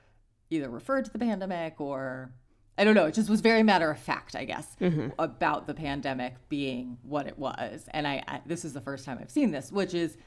[0.51, 2.31] either referred to the pandemic or
[2.77, 3.05] I don't know.
[3.05, 5.09] It just was very matter of fact, I guess, mm-hmm.
[5.19, 7.87] about the pandemic being what it was.
[7.91, 10.17] And I, I this is the first time I've seen this, which is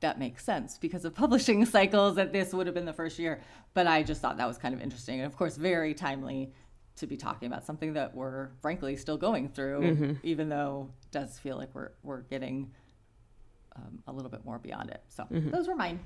[0.00, 3.40] that makes sense because of publishing cycles that this would have been the first year.
[3.74, 6.52] But I just thought that was kind of interesting and of course very timely
[6.96, 10.12] to be talking about something that we're frankly still going through, mm-hmm.
[10.22, 12.70] even though it does feel like we're we're getting
[13.76, 15.02] um, a little bit more beyond it.
[15.08, 15.50] So mm-hmm.
[15.50, 16.00] those were mine.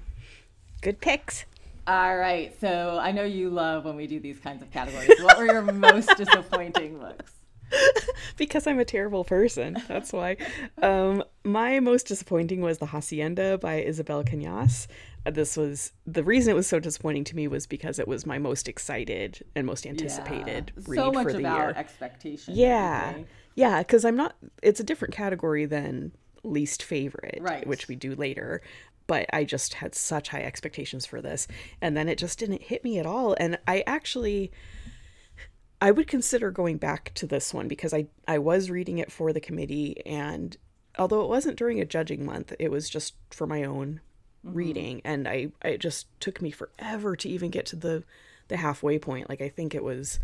[0.81, 1.45] Good picks.
[1.89, 2.55] All right.
[2.61, 5.11] So I know you love when we do these kinds of categories.
[5.23, 7.33] What were your most disappointing books?
[8.37, 9.77] because I'm a terrible person.
[9.89, 10.37] That's why.
[10.83, 14.87] Um, my most disappointing was The Hacienda by Isabel Cañas.
[15.27, 18.25] Uh, This was the reason it was so disappointing to me was because it was
[18.27, 20.83] my most excited and most anticipated Yeah.
[20.87, 21.73] read so much for the about year.
[21.77, 22.55] expectation.
[22.55, 23.15] Yeah.
[23.55, 26.13] Yeah, because I'm not, it's a different category than
[26.45, 27.67] least favorite, Right.
[27.67, 28.63] which we do later.
[29.09, 31.49] But I just had such high expectations for this.
[31.81, 33.35] And then it just didn't hit me at all.
[33.41, 34.53] And I actually,
[35.81, 39.33] I would consider going back to this one because I, I was reading it for
[39.33, 40.07] the committee.
[40.07, 40.57] And
[40.97, 44.01] although it wasn't during a judging month, it was just for my own
[44.47, 44.57] mm-hmm.
[44.57, 45.03] reading.
[45.05, 48.05] And I, it just took me forever to even get to the,
[48.47, 49.29] the halfway point.
[49.29, 50.21] Like, I think it was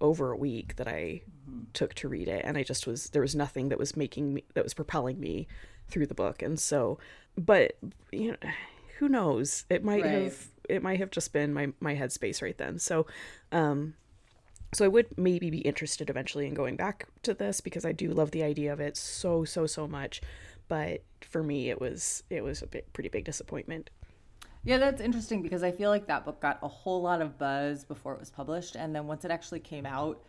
[0.00, 1.64] over a week that I mm-hmm.
[1.72, 4.44] took to read it and I just was there was nothing that was making me
[4.54, 5.48] that was propelling me
[5.88, 6.98] through the book and so
[7.36, 7.76] but
[8.12, 8.50] you know
[8.98, 9.64] who knows?
[9.68, 10.10] It might Right.
[10.10, 12.78] have it might have just been my my headspace right then.
[12.78, 13.06] So
[13.52, 13.94] um
[14.74, 18.10] so I would maybe be interested eventually in going back to this because I do
[18.10, 20.20] love the idea of it so so so much.
[20.68, 23.90] But for me it was it was a bit pretty big disappointment.
[24.64, 27.84] Yeah, that's interesting because I feel like that book got a whole lot of buzz
[27.84, 30.20] before it was published, and then once it actually came out,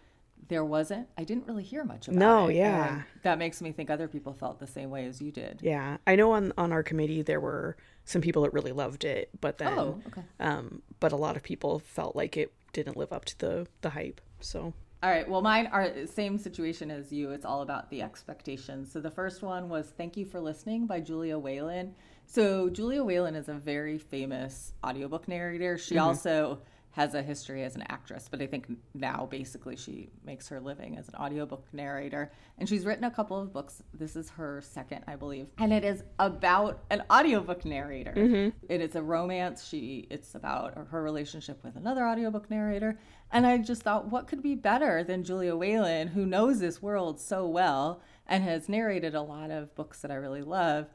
[0.47, 1.08] there wasn't.
[1.17, 2.19] I didn't really hear much about it.
[2.19, 2.56] No, it.
[2.56, 2.88] yeah.
[2.95, 5.60] and that makes me think other people felt the same way as you did.
[5.62, 9.30] yeah I know on on our committee there were some people that really loved it
[9.41, 10.21] but then Oh, okay.
[10.39, 13.89] um, but a lot of people felt like it didn't live up to the the
[13.89, 14.21] hype.
[14.39, 14.73] So
[15.04, 15.28] All right.
[15.30, 17.32] Well, mine are same situation as you.
[17.32, 18.91] It's all about the expectations.
[18.91, 21.93] So the first one was "Thank You for Listening" by Julia Whelan.
[22.26, 25.78] So Julia Whelan is a very famous audiobook narrator.
[25.78, 30.47] She also has a history as an actress, but I think now basically she makes
[30.47, 32.32] her living as an audiobook narrator.
[32.58, 33.84] And she's written a couple of books.
[33.93, 35.47] This is her second, I believe.
[35.60, 38.13] And it is about an audiobook narrator.
[38.15, 38.58] Mm-hmm.
[38.67, 39.63] It is a romance.
[39.63, 42.97] She it's about her relationship with another audiobook narrator.
[43.32, 47.19] And I just thought what could be better than Julia Whelan who knows this world
[47.19, 50.88] so well and has narrated a lot of books that I really love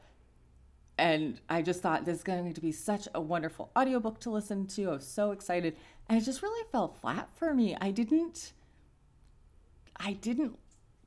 [0.97, 4.67] and I just thought this is going to be such a wonderful audiobook to listen
[4.67, 4.89] to.
[4.89, 5.75] I was so excited.
[6.07, 7.75] And it just really fell flat for me.
[7.79, 8.53] I didn't
[9.95, 10.57] I didn't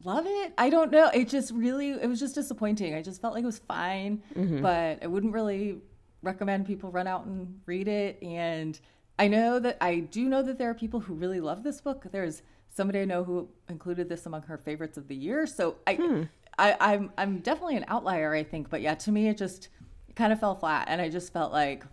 [0.05, 0.53] love it.
[0.57, 1.11] I don't know.
[1.13, 2.95] It just really it was just disappointing.
[2.95, 4.63] I just felt like it was fine, mm-hmm.
[4.63, 5.79] but I wouldn't really
[6.23, 8.79] recommend people run out and read it and
[9.19, 12.07] I know that I do know that there are people who really love this book.
[12.11, 15.47] There's somebody I know who included this among her favorites of the year.
[15.47, 16.23] So I, hmm.
[16.59, 18.71] I I'm I'm definitely an outlier, I think.
[18.71, 19.69] But yeah, to me it just
[20.15, 21.85] kind of fell flat, and I just felt like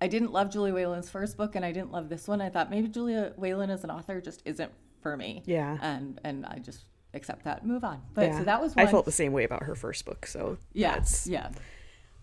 [0.00, 2.40] I didn't love Julia Whelan's first book, and I didn't love this one.
[2.40, 5.42] I thought maybe Julia Whelan as an author just isn't for me.
[5.46, 5.78] Yeah.
[5.80, 8.00] and and I just accept that, move on.
[8.14, 8.38] But yeah.
[8.38, 8.86] so that was one.
[8.86, 10.26] I felt the same way about her first book.
[10.26, 11.50] So Yeah, that's yeah.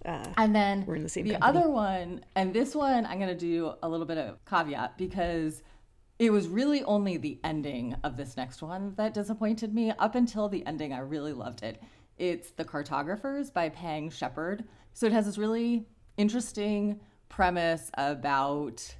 [0.06, 1.60] uh, And then We're in the same the company.
[1.60, 5.62] other one, and this one I'm going to do a little bit of caveat because
[6.19, 9.91] it was really only the ending of this next one that disappointed me.
[9.99, 11.82] Up until the ending, I really loved it.
[12.17, 14.63] It's The Cartographers by Peng Shepherd.
[14.93, 15.86] So it has this really
[16.17, 16.99] interesting
[17.30, 18.95] premise about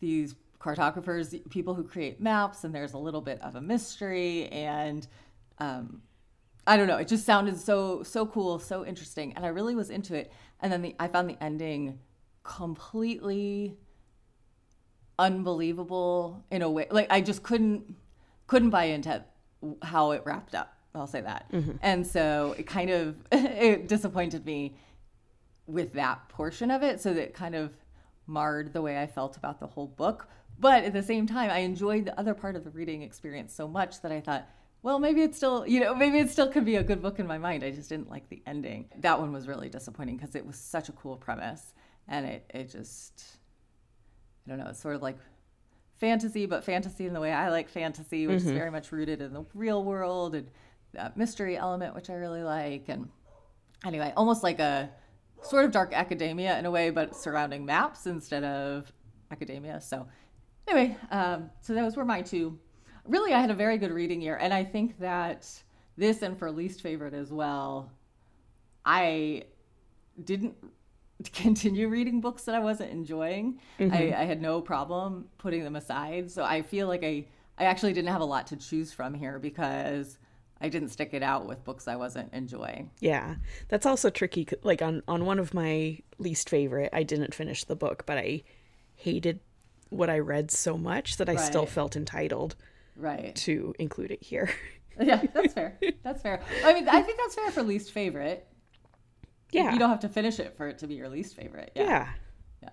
[0.00, 5.06] these cartographers, people who create maps, and there's a little bit of a mystery and
[5.58, 6.02] um,
[6.66, 6.96] I don't know.
[6.96, 10.32] It just sounded so so cool, so interesting, and I really was into it.
[10.60, 11.98] And then the I found the ending
[12.44, 13.76] completely
[15.18, 16.86] unbelievable in a way.
[16.90, 17.96] Like I just couldn't
[18.46, 19.24] couldn't buy into
[19.82, 20.74] how it wrapped up.
[20.94, 21.50] I'll say that.
[21.52, 21.72] Mm-hmm.
[21.80, 24.76] And so it kind of it disappointed me
[25.66, 27.00] with that portion of it.
[27.00, 27.72] So that it kind of
[28.26, 30.28] marred the way I felt about the whole book.
[30.58, 33.66] But at the same time, I enjoyed the other part of the reading experience so
[33.66, 34.46] much that I thought,
[34.82, 37.26] well, maybe it's still, you know, maybe it still could be a good book in
[37.26, 37.64] my mind.
[37.64, 38.88] I just didn't like the ending.
[38.98, 41.72] That one was really disappointing because it was such a cool premise.
[42.08, 43.38] And it, it just,
[44.46, 45.16] I don't know, it's sort of like
[45.98, 49.32] fantasy, but fantasy in the way I like fantasy, which is very much rooted in
[49.32, 50.50] the real world and
[50.92, 52.88] that mystery element, which I really like.
[52.88, 53.08] And
[53.84, 54.90] anyway, almost like a
[55.42, 58.92] sort of dark academia in a way, but surrounding maps instead of
[59.30, 59.80] academia.
[59.80, 60.06] So,
[60.66, 62.58] anyway, um, so those were my two.
[63.06, 65.48] Really, I had a very good reading year, and I think that
[65.96, 67.90] this and for least favorite as well,
[68.84, 69.44] I
[70.24, 70.54] didn't
[71.32, 73.58] continue reading books that I wasn't enjoying.
[73.78, 74.20] I, mm-hmm.
[74.20, 76.30] I had no problem putting them aside.
[76.30, 77.26] So I feel like I,
[77.58, 80.18] I actually didn't have a lot to choose from here because
[80.60, 82.90] I didn't stick it out with books I wasn't enjoying.
[83.00, 83.34] Yeah,
[83.68, 84.46] that's also tricky.
[84.62, 88.44] Like on on one of my least favorite, I didn't finish the book, but I
[88.94, 89.40] hated
[89.90, 92.56] what I read so much that I still felt entitled
[92.96, 93.34] Right.
[93.36, 94.50] to include it here.
[95.00, 95.78] Yeah, that's fair.
[96.02, 96.42] That's fair.
[96.64, 98.46] I mean, I think that's fair for least favorite.
[99.52, 101.70] Yeah, You don't have to finish it for it to be your least favorite.
[101.76, 101.82] Yeah.
[101.84, 102.08] yeah.
[102.62, 102.68] Yeah.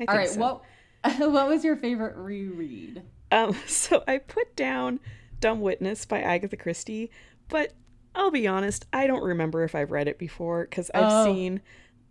[0.00, 0.28] I All right.
[0.28, 0.40] so.
[0.40, 0.62] What
[1.30, 3.02] what was your favorite reread?
[3.30, 5.00] Um, so I put down
[5.40, 7.10] Dumb Witness by Agatha Christie,
[7.48, 7.72] but
[8.14, 11.24] I'll be honest, I don't remember if I've read it before because I've Oh.
[11.24, 11.60] seen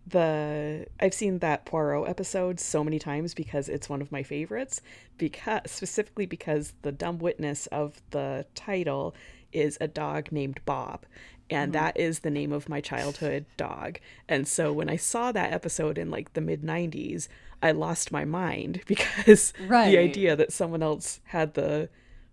[0.06, 4.80] the I've seen that Poirot episode so many times because it's one of my favorites
[5.16, 9.14] because specifically because the dumb witness of the title
[9.52, 11.06] is a dog named Bob
[11.52, 15.52] and that is the name of my childhood dog and so when I saw that
[15.52, 17.28] episode in like the mid 90s
[17.62, 19.90] I lost my mind because Right.
[19.90, 21.88] the idea that someone else had the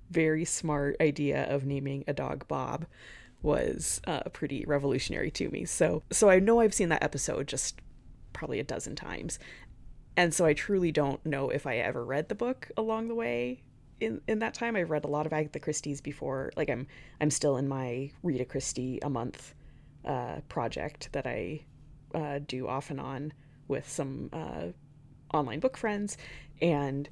[0.10, 2.86] very smart idea of naming a dog Bob
[3.42, 5.64] was uh, pretty revolutionary to me.
[5.66, 7.80] So so I know I've seen that episode just
[8.34, 9.40] probably a dozen times.
[10.18, 13.62] And so I truly don't know if I ever read the book along the way.
[14.00, 16.52] In, in that time I've read a lot of Agatha Christie's before.
[16.56, 16.88] Like I'm
[17.20, 19.54] I'm still in my read a Christie a month
[20.06, 21.66] uh, project that I
[22.16, 23.34] uh, do off and on
[23.68, 24.68] with some uh,
[25.34, 26.18] online book friends
[26.62, 27.08] and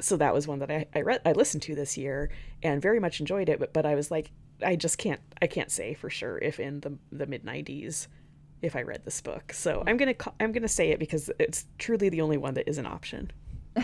[0.00, 2.30] so that was one that I, I read I listened to this year
[2.62, 4.30] and very much enjoyed it but, but I was like
[4.62, 8.06] I just can't I can't say for sure if in the the mid 90s
[8.62, 9.52] if I read this book.
[9.52, 12.78] So I'm to I'm to say it because it's truly the only one that is
[12.78, 13.30] an option.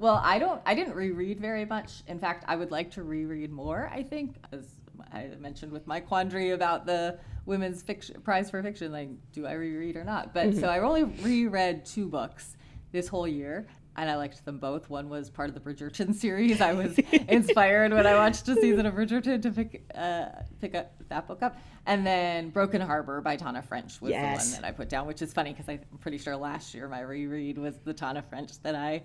[0.00, 0.60] Well, I don't.
[0.64, 2.02] I didn't reread very much.
[2.08, 3.88] In fact, I would like to reread more.
[3.92, 4.64] I think, as
[5.12, 9.52] I mentioned with my quandary about the women's fiction prize for fiction, like, do I
[9.52, 10.32] reread or not?
[10.32, 12.56] But so I only reread two books
[12.92, 13.66] this whole year.
[13.96, 14.88] And I liked them both.
[14.88, 16.60] One was part of the Bridgerton series.
[16.62, 16.96] I was
[17.28, 20.26] inspired when I watched a season of Bridgerton to pick uh,
[20.60, 21.58] pick up that book up.
[21.86, 24.46] And then Broken Harbor by Tana French was Yes.
[24.46, 26.88] the one that I put down, which is funny because I'm pretty sure last year
[26.88, 29.02] my reread was the Tana French that I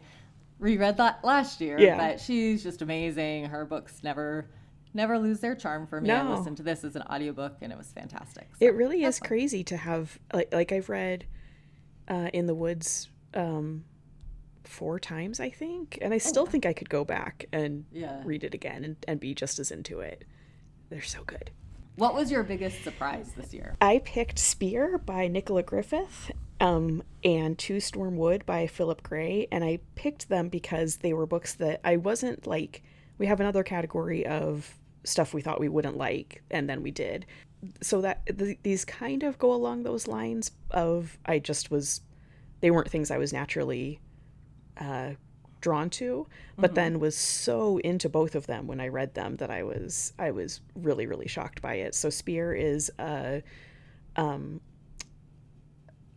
[0.60, 1.80] reread that last year.
[1.80, 1.98] Yeah.
[1.98, 3.46] But she's just amazing.
[3.46, 4.50] Her books never
[4.94, 6.10] never lose their charm for me.
[6.10, 8.48] I listened to this as an audiobook and it was fantastic.
[8.58, 9.28] So It really is fun.
[9.28, 11.26] crazy to have like like I've read
[12.08, 13.84] uh, in the woods um,
[14.64, 18.22] four times I think, and I still think I could go back and Yeah.
[18.24, 20.24] read it again and, and be just as into it.
[20.90, 21.52] They're so good.
[21.98, 23.76] What was your biggest surprise this year?
[23.82, 29.48] I picked Spear by Nicola Griffith um, and Two Storm Wood by Philip Gray.
[29.52, 32.84] And I picked them because they were books that I wasn't like,
[33.18, 37.26] we have another category of stuff we thought we wouldn't like, and then we did.
[37.82, 42.02] So that th- these kind of go along those lines of I just was,
[42.62, 44.00] they weren't things I was naturally
[44.78, 45.12] uh,
[45.62, 46.28] drawn to,
[46.58, 46.76] but mm-hmm.
[46.76, 50.30] then was so into both of them when I read them that I was I
[50.30, 51.96] was really really shocked by it.
[51.96, 53.42] So Spear is a
[54.16, 54.62] um,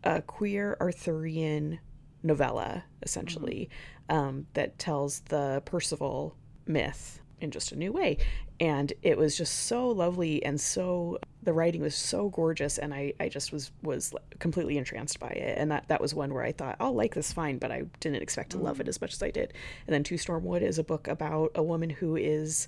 [0.08, 1.78] a queer Arthurian
[2.22, 3.68] novella essentially
[4.08, 4.18] mm-hmm.
[4.18, 6.34] um, that tells the Percival
[6.66, 8.16] myth in just a new way,
[8.58, 13.12] and it was just so lovely and so the writing was so gorgeous and I,
[13.20, 16.52] I just was was completely entranced by it and that that was one where I
[16.52, 18.88] thought I'll like this fine but I didn't expect to love it mm.
[18.88, 19.52] as much as I did
[19.86, 22.66] and then Two Stormwood is a book about a woman who is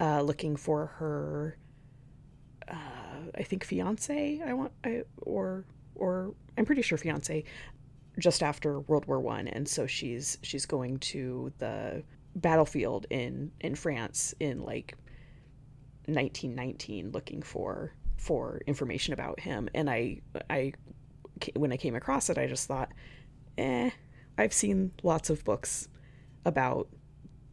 [0.00, 1.56] uh, looking for her
[2.66, 2.74] uh,
[3.36, 5.64] I think fiance I want I, or
[5.98, 7.44] or I'm pretty sure fiance
[8.18, 12.02] just after World War One and so she's she's going to the
[12.34, 14.94] battlefield in in France in like
[16.06, 19.68] 1919 looking for for information about him.
[19.74, 20.20] And i
[20.50, 20.72] i
[21.54, 22.90] when i came across it i just thought
[23.56, 23.90] eh
[24.36, 25.88] i've seen lots of books
[26.44, 26.88] about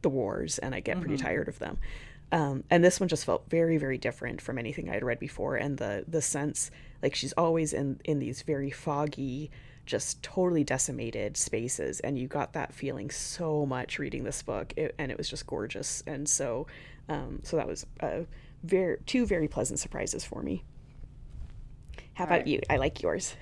[0.02, 1.26] the wars and i get pretty mm-hmm.
[1.26, 1.78] tired of them.
[2.32, 5.56] Um, and this one just felt very very different from anything i'd read before.
[5.56, 6.72] And the the sense
[7.06, 9.52] like she's always in in these very foggy
[9.86, 14.96] just totally decimated spaces and you got that feeling so much reading this book it,
[14.98, 16.66] and it was just gorgeous and so
[17.08, 18.26] um, so that was a
[18.64, 20.64] very two very pleasant surprises for me.
[22.16, 22.48] How All about right.
[22.48, 22.62] you?
[22.68, 23.36] I like yours.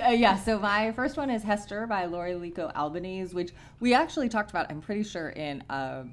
[0.00, 3.50] Uh, yeah, so my first one is Hester by Laurie Lico Albanese, which
[3.80, 6.04] we actually talked about, I'm pretty sure, in a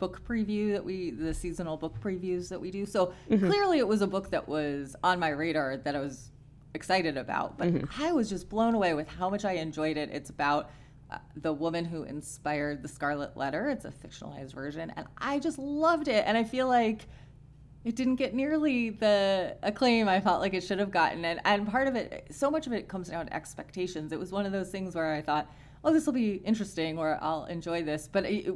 [0.00, 2.84] book preview that we, the seasonal book previews that we do.
[2.86, 3.46] So mm-hmm.
[3.46, 6.32] clearly it was a book that was on my radar that I was
[6.74, 8.02] excited about, but mm-hmm.
[8.02, 10.10] I was just blown away with how much I enjoyed it.
[10.10, 10.70] It's about
[11.10, 15.58] uh, the woman who inspired the Scarlet Letter, it's a fictionalized version, and I just
[15.58, 16.24] loved it.
[16.26, 17.06] And I feel like
[17.84, 21.24] it didn't get nearly the acclaim I felt like it should have gotten.
[21.24, 24.12] And, and part of it, so much of it comes down to expectations.
[24.12, 25.50] It was one of those things where I thought,
[25.84, 28.08] oh, this will be interesting or I'll enjoy this.
[28.10, 28.54] But it,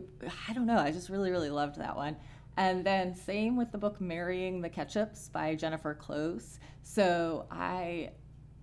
[0.48, 0.78] I don't know.
[0.78, 2.16] I just really, really loved that one.
[2.56, 6.60] And then same with the book Marrying the Ketchups by Jennifer Close.
[6.82, 8.10] So I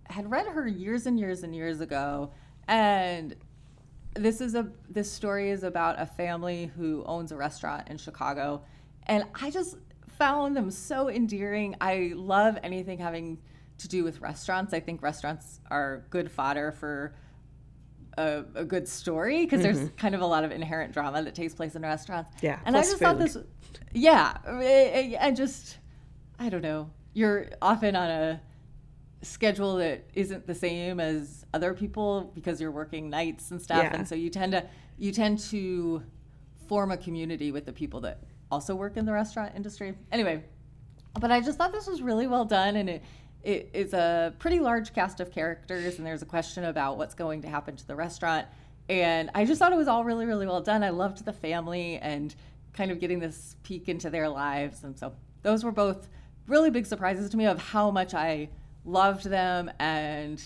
[0.06, 2.32] had read her years and years and years ago.
[2.68, 3.36] And
[4.14, 8.64] this is a this story is about a family who owns a restaurant in Chicago.
[9.08, 9.78] And I just
[10.18, 11.76] found them so endearing.
[11.82, 13.40] I love anything having
[13.80, 14.74] to do with restaurants.
[14.74, 17.16] I think restaurants are good fodder for
[18.18, 19.74] a, a good story because mm-hmm.
[19.74, 22.32] there's kind of a lot of inherent drama that takes place in restaurants.
[22.42, 23.00] Yeah, and I just food.
[23.00, 23.38] thought this,
[23.94, 24.38] yeah,
[25.20, 25.78] and just
[26.40, 26.90] I don't know.
[27.14, 28.42] You're often on a
[29.22, 33.96] schedule that isn't the same as other people because you're working nights and stuff, yeah.
[33.96, 34.66] and so you tend to
[34.98, 36.04] you tend to
[36.68, 39.94] form a community with the people that also work in the restaurant industry.
[40.12, 40.44] Anyway,
[41.20, 43.04] but I just thought this was really well done and it
[43.44, 47.42] it is a pretty large cast of characters and there's a question about what's going
[47.42, 48.48] to happen to the restaurant
[48.90, 50.84] and I just thought it was all really really well done.
[50.84, 52.34] I loved the family and
[52.74, 56.10] kind of getting this peek into their lives and so those were both
[56.48, 58.50] really big surprises to me of how much I
[58.86, 60.42] loved them and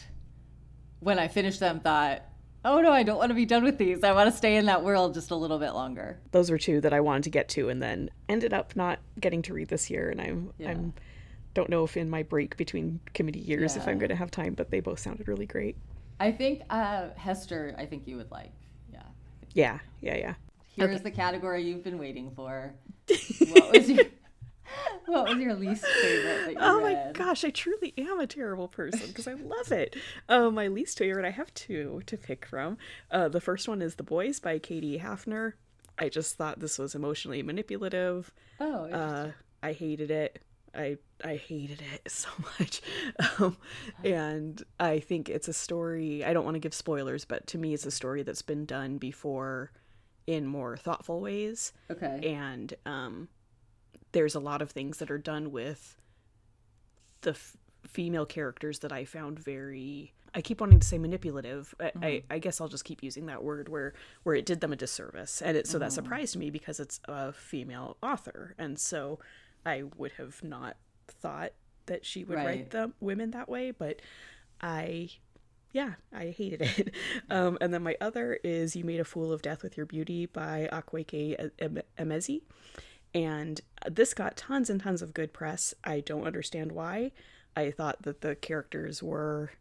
[1.00, 2.24] when I finished them thought
[2.66, 4.04] oh no, I don't want to be done with these.
[4.04, 6.18] I want to stay in that world just a little bit longer.
[6.32, 9.44] Those were two that I wanted to get to and then ended up not getting
[9.44, 10.72] to read this year and I'm yeah.
[10.72, 10.94] I'm
[11.56, 13.82] don't know if in my break between committee years yeah.
[13.82, 15.76] if I'm going to have time, but they both sounded really great.
[16.20, 18.52] I think uh, Hester, I think you would like.
[18.94, 19.02] Yeah.
[19.54, 20.34] Yeah, yeah, yeah.
[20.76, 21.04] Here's okay.
[21.04, 22.76] the category you've been waiting for.
[23.50, 24.06] what was your
[25.06, 26.58] what was your least favorite?
[26.60, 27.06] oh read?
[27.06, 29.96] my gosh, I truly am a terrible person because I love it.
[30.28, 32.78] Uh, my least favorite, I have two to pick from.
[33.10, 35.54] Uh, the first one is The Boys by Katie Hafner.
[35.98, 38.34] I just thought this was emotionally manipulative.
[38.60, 39.32] Oh, uh,
[39.64, 40.42] I hated it.
[40.76, 42.82] I I hated it so much,
[43.40, 43.58] um,
[44.04, 46.24] and I think it's a story.
[46.24, 48.98] I don't want to give spoilers, but to me, it's a story that's been done
[48.98, 49.72] before
[50.28, 51.74] in more thoughtful ways.
[51.90, 53.30] Okay, and um,
[54.12, 55.98] there's a lot of things that are done with
[57.22, 57.58] the f-
[57.88, 61.74] female characters that I found very I keep wanting to say manipulative.
[61.80, 62.04] I, mm-hmm.
[62.04, 64.76] I, I, guess I'll just keep using that word where where it did them a
[64.76, 65.86] disservice, and it, so mm-hmm.
[65.86, 69.20] that surprised me because it's a female author, and so
[69.66, 71.54] I would have not thought
[71.88, 72.46] that she would right.
[72.46, 74.02] write the women that way, but
[74.62, 75.10] I,
[75.72, 76.94] yeah, I hated it.
[77.30, 80.26] Um, and then my other is "You Made a Fool of Death with Your Beauty"
[80.26, 81.52] by Akwaeke
[81.98, 82.42] Emezi,
[83.14, 85.74] And this got tons and tons of good press.
[85.84, 87.12] I don't understand why.
[87.56, 89.52] I thought that the characters were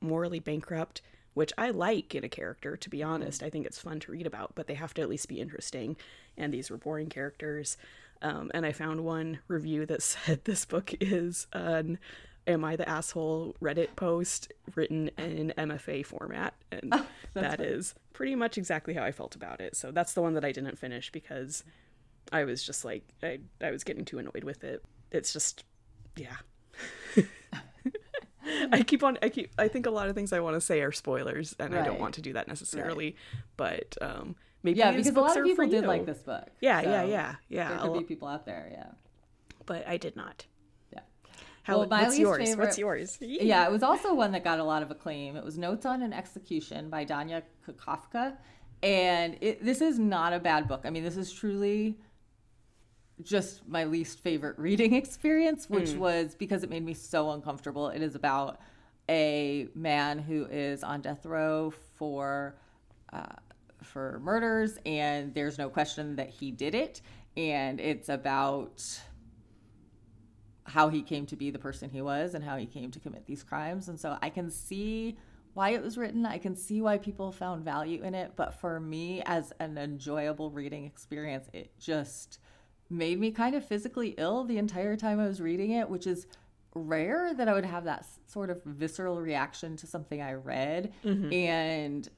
[0.00, 1.02] morally bankrupt,
[1.34, 3.42] which I like in a character, to be honest.
[3.42, 5.96] I think it's fun to read about, but they have to at least be interesting.
[6.36, 7.76] And these were boring characters.
[8.22, 11.98] Um, and I found one review that said this book is an
[12.46, 16.54] Am I the Asshole Reddit post written in MFA format.
[16.72, 17.68] And Oh, that funny.
[17.68, 19.76] is pretty much exactly how I felt about it.
[19.76, 21.62] So that's the one that I didn't finish because
[22.32, 24.82] I was just like, I, I was getting too annoyed with it.
[25.12, 25.64] It's just,
[26.16, 26.36] yeah.
[28.72, 30.80] I keep on, I keep, I think a lot of things I want to say
[30.80, 33.14] are spoilers and I don't want to do that necessarily.
[33.58, 35.88] But um, maybe Yeah, because a lot of people did you.
[35.88, 36.46] like this book.
[36.60, 37.68] Yeah, yeah, so yeah, yeah.
[37.68, 38.86] There a could be people out there, yeah.
[39.66, 40.46] but I did not.
[40.92, 41.00] Yeah.
[41.62, 42.48] How, Well, my what's least yours?
[42.48, 43.18] favorite- What's yours?
[43.20, 45.36] Yeah, it was also one that got a lot of acclaim.
[45.36, 48.36] It was Notes on an Execution by Danya Kukafka.
[48.82, 50.82] And it, this is not a bad book.
[50.84, 51.98] I mean, this is truly
[53.22, 57.88] just my least favorite reading experience, which was because it made me so uncomfortable.
[57.88, 58.60] It is about
[59.08, 62.56] a man who is on death row for
[63.12, 63.24] uh,
[63.82, 67.00] for murders, and there's no question that he did it.
[67.36, 68.82] And it's about
[70.64, 73.26] how he came to be the person he was and how he came to commit
[73.26, 73.88] these crimes.
[73.88, 75.16] And so I can see
[75.54, 76.26] why it was written.
[76.26, 78.32] I can see why people found value in it.
[78.36, 82.38] But for me, as an enjoyable reading experience, it just
[82.90, 86.26] made me kind of physically ill the entire time I was reading it, which is
[86.74, 90.92] rare that I would have that sort of visceral reaction to something I read.
[91.04, 91.32] Mm-hmm.
[91.32, 92.08] And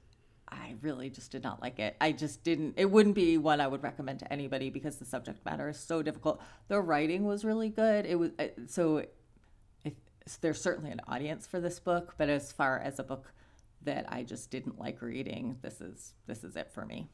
[0.53, 1.97] I really just did not like it.
[2.01, 2.75] I just didn't.
[2.77, 6.03] It wouldn't be one I would recommend to anybody because the subject matter is so
[6.03, 6.41] difficult.
[6.69, 8.07] The writing was really good.
[8.07, 9.05] It was uh, so.
[9.85, 9.95] If,
[10.41, 13.33] there's certainly an audience for this book, but as far as a book
[13.83, 17.09] that I just didn't like reading, this is this is it for me.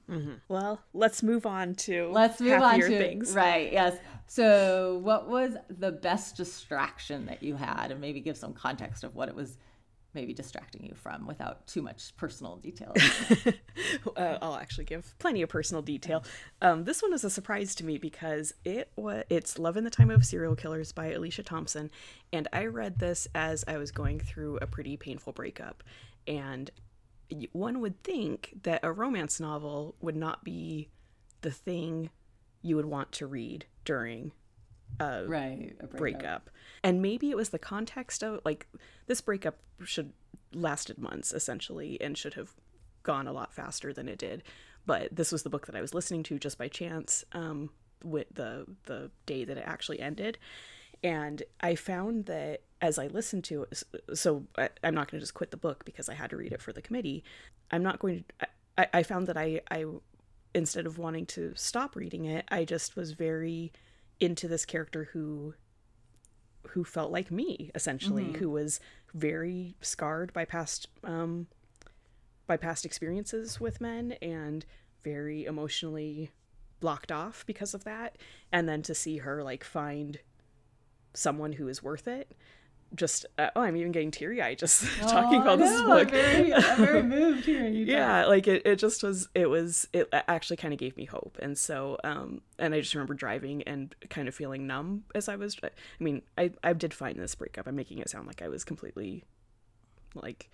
[0.48, 3.32] Well, let's move on to Let's move on to things.
[3.34, 3.72] right.
[3.72, 3.96] Yes.
[4.26, 9.14] So, what was the best distraction that you had, and maybe give some context of
[9.14, 9.58] what it was,
[10.16, 12.92] maybe distracting you from, without too much personal detail.
[14.16, 16.24] uh, I'll actually give plenty of personal detail.
[16.60, 19.90] Um, this one was a surprise to me because it was it's Love in the
[19.90, 21.90] Time of Serial Killers by Alicia Thompson,
[22.32, 25.84] and I read this as I was going through a pretty painful breakup,
[26.26, 26.70] and
[27.52, 30.88] one would think that a romance novel would not be
[31.42, 32.10] the thing
[32.62, 34.32] you would want to read during
[35.00, 35.74] right.
[35.80, 36.50] A breakup.
[36.82, 38.66] And maybe it was the context of like
[39.06, 40.12] this breakup should
[40.54, 42.54] lasted months essentially and should have
[43.02, 44.42] gone a lot faster than it did.
[44.86, 47.70] But this was the book that I was listening to just by chance um,
[48.04, 50.38] with the the day that it actually ended.
[51.02, 53.82] And I found that as I listened to it,
[54.14, 56.52] so I, I'm not going to just quit the book because I had to read
[56.52, 57.24] it for the committee.
[57.70, 58.48] I'm not going to.
[58.78, 59.84] I, I found that I, I,
[60.54, 63.72] instead of wanting to stop reading it, I just was very
[64.20, 65.54] into this character who
[66.70, 68.80] who felt like me essentially who was
[69.14, 71.46] very scarred by past um
[72.46, 74.64] by past experiences with men and
[75.02, 76.30] very emotionally
[76.80, 78.16] blocked off because of that.
[78.52, 80.18] And then to see her like find
[81.14, 82.32] someone who is worth it
[82.94, 86.76] just uh, oh i'm even getting teary-eyed just talking about this book I'm very, I'm
[86.76, 87.84] very moved hearing you.
[87.86, 87.90] talk.
[87.92, 91.36] yeah like it, it just was it was it actually kind of gave me hope
[91.42, 95.36] and so um and i just remember driving and kind of feeling numb as i
[95.36, 95.68] was i
[95.98, 99.24] mean i i did find this breakup i'm making it sound like i was completely
[100.14, 100.48] like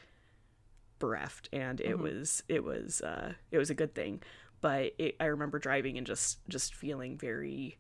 [0.98, 4.22] bereft and it was it was uh it was a good thing
[4.60, 7.76] but it, i remember driving and just just feeling very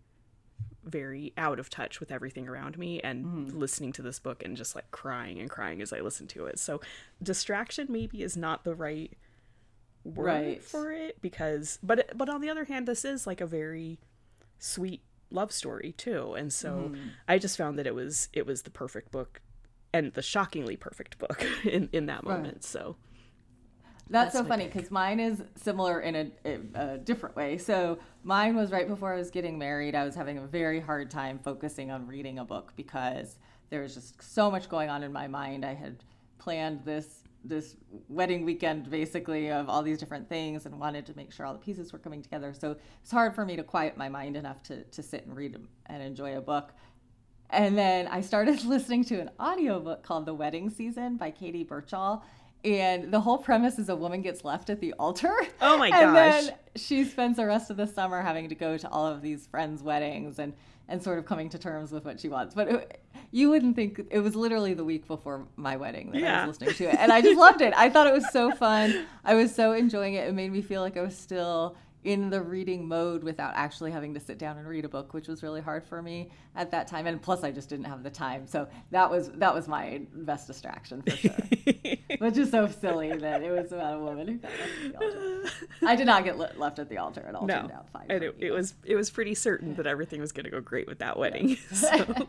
[0.84, 3.58] very out of touch with everything around me and mm-hmm.
[3.58, 6.58] listening to this book and just like crying and crying as I listened to it.
[6.58, 6.80] So
[7.22, 9.12] distraction maybe is not the right
[10.04, 10.62] word Right.
[10.62, 14.00] for it because but but on the other hand this is like a very
[14.58, 16.34] sweet love story too.
[16.34, 17.08] And so mm-hmm.
[17.28, 19.40] I just found that it was it was the perfect book
[19.92, 22.36] and the shockingly perfect book in in that Right.
[22.36, 22.64] moment.
[22.64, 22.96] So
[24.10, 27.56] That's, so That's my funny because mine is similar in a, a different way.
[27.58, 29.94] So mine was right before I was getting married.
[29.94, 33.38] I was having a very hard time focusing on reading a book because
[33.70, 35.64] there was just so much going on in my mind.
[35.64, 36.04] I had
[36.38, 37.74] planned this this
[38.08, 41.58] wedding weekend basically of all these different things and wanted to make sure all the
[41.58, 42.54] pieces were coming together.
[42.54, 45.56] So it's hard for me to quiet my mind enough to to sit and read
[45.86, 46.72] and enjoy a book.
[47.50, 52.22] And then I started listening to an audiobook called The Wedding Season by Katy Birchall.
[52.64, 55.34] And the whole premise is a woman gets left at the altar.
[55.60, 56.02] Oh my gosh.
[56.02, 59.22] and then she spends the rest of the summer having to go to all of
[59.22, 60.54] these friends' weddings and,
[60.88, 62.54] and sort of coming to terms with what she wants.
[62.54, 66.46] But it, you wouldn't think it was literally the week before my wedding that I
[66.46, 66.96] was listening to it.
[66.98, 67.72] And I just loved it.
[67.76, 69.06] I thought it was so fun.
[69.24, 70.28] I was so enjoying it.
[70.28, 74.12] It made me feel like I was still in the reading mode without actually having
[74.14, 76.88] to sit down and read a book, which was really hard for me at that
[76.88, 77.06] time.
[77.06, 78.46] And plus, I just didn't have the time.
[78.46, 81.36] So that was that was my best distraction for sure.
[82.22, 85.04] which is so silly that it was about a woman who got left at the
[85.04, 85.50] altar.
[85.82, 87.46] I did not get le- left at the altar at all.
[87.46, 88.06] No, turned out fine.
[88.08, 90.86] and it, it was it was pretty certain that everything was going to go great
[90.86, 91.56] with that wedding.
[91.72, 92.06] so.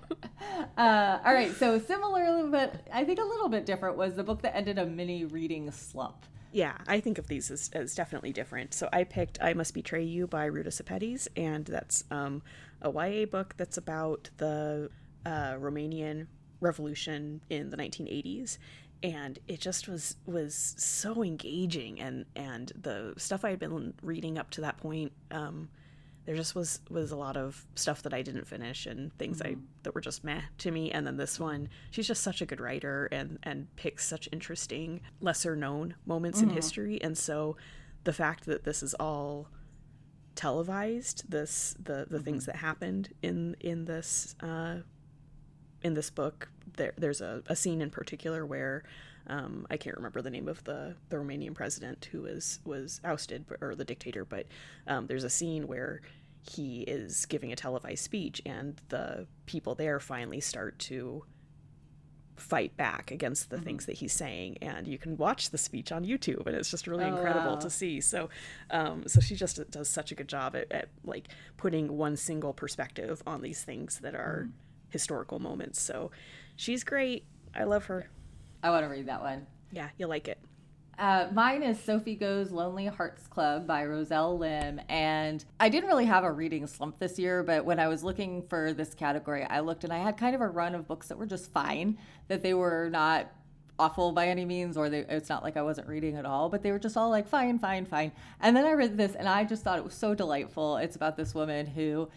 [0.77, 4.41] Uh, all right, so similar, but I think a little bit different was the book
[4.41, 6.25] that ended a mini reading slump.
[6.51, 8.73] Yeah, I think of these as, as definitely different.
[8.73, 12.43] So I picked I Must Betray You by Ruta Sepetys, and that's um,
[12.81, 14.89] a YA book that's about the
[15.25, 16.27] uh, Romanian
[16.59, 18.57] Revolution in the 1980s.
[19.03, 24.37] And it just was was so engaging, and and the stuff I had been reading
[24.37, 25.67] up to that point, um,
[26.25, 29.57] there just was was a lot of stuff that I didn't finish and things I
[29.83, 30.89] that were just meh to me.
[30.89, 35.01] And then this one, she's just such a good writer and and picks such interesting
[35.19, 37.01] lesser known moments in history.
[37.01, 37.57] And so
[38.05, 39.49] the fact that this is all
[40.35, 44.77] televised, this the the things that happened in in this uh,
[45.83, 48.83] in this book, there there's a, a scene in particular where
[49.27, 53.45] um, I can't remember the name of the, the Romanian president who was was ousted
[53.61, 54.47] or the dictator, but
[54.87, 56.01] um, there's a scene where
[56.41, 61.23] he is giving a televised speech and the people there finally start to
[62.35, 64.57] fight back against the things that he's saying.
[64.61, 67.59] And you can watch the speech on youtube and it's just really Oh, incredible wow.
[67.59, 68.01] to see.
[68.01, 68.27] So
[68.71, 72.51] um, so she just does such a good job at, at like putting one single
[72.51, 74.49] perspective on these things that are
[74.93, 76.09] historical moments so
[76.55, 78.09] she's great i love her
[78.65, 79.45] I want to read that one.
[79.73, 80.39] yeah you'll like it
[80.97, 84.79] Uh, mine is Sophie Goes Lonely Hearts Club by Roselle Lim.
[84.87, 88.43] And I didn't really have a reading slump this year, but when I was looking
[88.43, 91.17] for this category, I looked and I had kind of a run of books that
[91.17, 93.31] were just fine, that they were not
[93.79, 96.61] awful by any means, or they, it's not like I wasn't reading at all, but
[96.61, 98.11] they were just all like fine, fine, fine.
[98.39, 100.77] And then I read this and I just thought it was so delightful.
[100.77, 102.07] It's about this woman who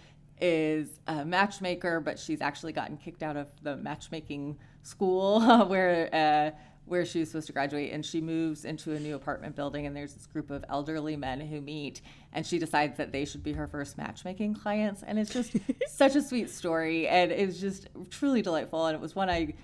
[0.41, 6.59] is a matchmaker, but she's actually gotten kicked out of the matchmaking school where uh,
[6.87, 9.97] where she was supposed to graduate, and she moves into a new apartment building, and
[9.97, 12.01] there's this group of elderly men who meet,
[12.33, 15.57] and she decides that they should be her first matchmaking clients, and it's just
[15.89, 19.55] such a sweet story, and it's just truly delightful, and it was one I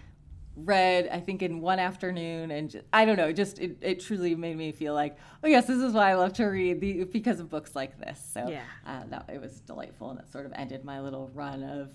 [0.57, 4.35] read i think in one afternoon and just, i don't know just it, it truly
[4.35, 7.41] made me feel like oh yes this is why i love to read the, because
[7.41, 8.61] of books like this so Yeah.
[8.87, 11.91] uh, that it was delightful and it sort of ended my little run of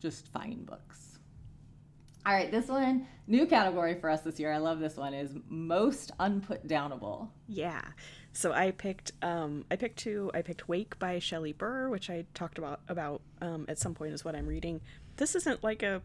[0.00, 1.18] just fine books
[2.24, 5.34] all right this one new category for us this year i love this one is
[5.48, 7.82] most unputdownable Yeah.
[8.32, 10.30] So I picked um I picked two.
[10.32, 14.12] I picked Wake by Shelley Burr, which I talked about about um at some point
[14.12, 14.80] is what I'm reading.
[15.16, 16.02] This isn't like a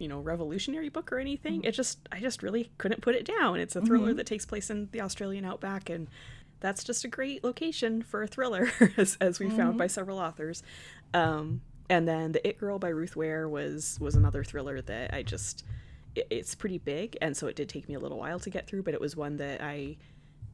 [0.00, 1.60] you know revolutionary book or anything.
[1.60, 1.68] Mm-hmm.
[1.68, 3.60] It just I just really couldn't put it down.
[3.60, 4.16] It's a thriller mm-hmm.
[4.16, 6.08] that takes place in the Australian outback and
[6.60, 9.90] that's just a great location for a thriller as, as we found by mm-hmm.
[9.90, 10.62] several authors.
[11.14, 15.22] Um and then The It Girl by Ruth Ware was was another thriller that I
[15.22, 15.64] just
[16.14, 18.66] it, it's pretty big and so it did take me a little while to get
[18.66, 19.96] through, but it was one that I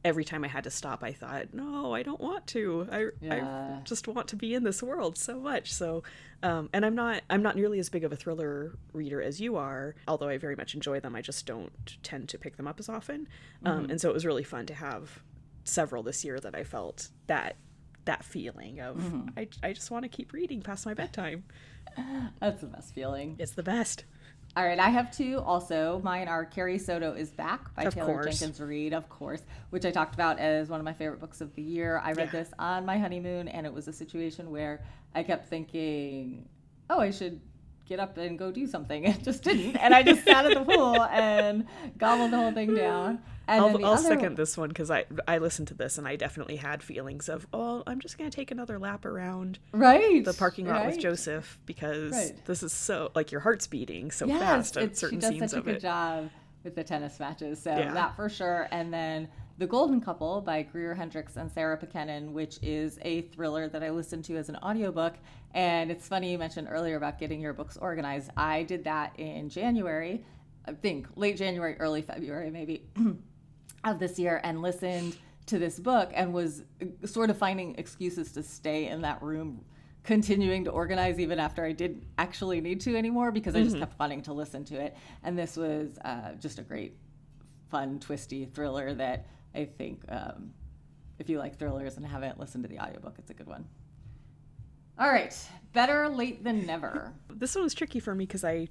[0.05, 2.87] every time I had to stop, I thought, no, I don't want to.
[2.91, 3.77] I, Yeah.
[3.79, 5.73] I just want to be in this world so much.
[5.73, 6.03] So,
[6.43, 9.55] um, and I'm not, I'm not nearly as big of a thriller reader as you
[9.57, 11.15] are, although I very much enjoy them.
[11.15, 13.27] I just don't tend to pick them up as often.
[13.65, 15.19] Um, and so it was really fun to have
[15.63, 17.57] several this year that I felt that,
[18.05, 19.03] that feeling of,
[19.35, 21.43] I, I just want to keep reading past my bedtime.
[22.39, 24.05] that's the best feeling It's the best.
[24.57, 26.01] All right, I have two also.
[26.03, 28.39] Mine are Carrie Soto is Back by Of Taylor course.
[28.39, 31.53] Jenkins Reid, of course, which I talked about as one of my favorite books of
[31.53, 32.01] the year.
[32.03, 32.39] I read Yeah.
[32.39, 34.83] this on my honeymoon, and it was a situation where
[35.13, 36.49] I kept thinking,
[36.89, 37.39] oh, I should
[37.85, 39.03] get up and go do something.
[39.05, 39.75] It just didn't.
[39.75, 41.67] And I just sat at the pool and
[41.99, 43.19] gobbled the whole thing down.
[43.47, 46.57] And I'll, I'll second this one because I I listened to this and I definitely
[46.57, 50.23] had feelings of oh I'm just gonna take another lap around Right.
[50.25, 50.99] the parking lot with.
[50.99, 52.45] Joseph because Right.
[52.45, 55.51] this is so like your heart's beating so yes, fast at certain she does scenes
[55.51, 55.81] such a good it.
[55.81, 56.29] job
[56.63, 57.61] with the tennis matches.
[57.61, 57.93] So Yeah.
[57.93, 58.67] that for sure.
[58.71, 59.29] And then
[59.59, 63.89] The Golden Couple by Greer Hendricks and Sarah Pekkanen, which is a thriller that I
[63.91, 65.13] listened to as an audiobook.
[65.53, 68.29] And it's funny you mentioned earlier about getting your books organized.
[68.35, 70.25] I did that in January,
[70.67, 72.83] I think late January, early February, maybe.
[73.83, 75.17] of this year and listened
[75.47, 76.63] to this book and was
[77.05, 79.63] sort of finding excuses to stay in that room
[80.03, 83.99] continuing to organize even after I didn't actually need to anymore because I just kept
[83.99, 84.95] wanting to listen to it.
[85.23, 86.95] And this was uh, just a great,
[87.69, 90.53] fun, twisty thriller that I think um,
[91.19, 93.65] if you like thrillers and haven't listened to the audiobook, it's a good one.
[94.97, 95.37] All right,
[95.73, 97.13] better late than never.
[97.29, 98.67] This one was tricky for me because I,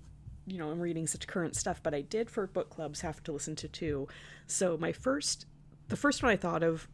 [0.47, 3.33] you know, I'm reading such current stuff, but I did for book clubs have to
[3.33, 4.07] listen to two.
[4.47, 5.47] So my first,
[5.89, 6.89] the first one I thought of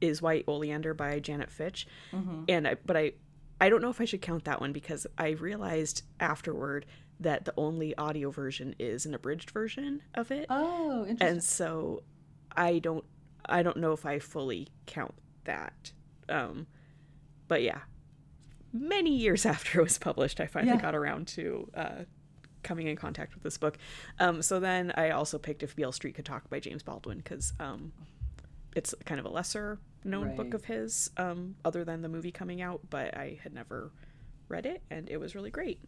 [0.00, 1.86] is White Oleander by Janet Fitch,
[2.48, 3.12] and I but I
[3.60, 6.86] I don't know if I should count that one because I realized afterward
[7.20, 11.28] that the only audio version is an abridged version of it, Oh, interesting.
[11.28, 12.02] and so
[12.56, 13.04] I don't
[13.48, 15.92] I don't know if I fully count that.
[16.28, 16.66] Um,
[17.48, 17.80] but yeah,
[18.72, 20.82] many years after it was published, I finally Yeah.
[20.82, 22.04] got around to uh,
[22.62, 23.78] coming in contact with this book.
[24.18, 27.52] Um, so then I also picked If Beale Street Could Talk by James Baldwin because
[27.60, 27.92] um,
[28.74, 32.62] it's kind of a lesser known book of his, um, other than the movie coming
[32.62, 33.90] out, but I had never
[34.48, 35.80] read it and it was really great.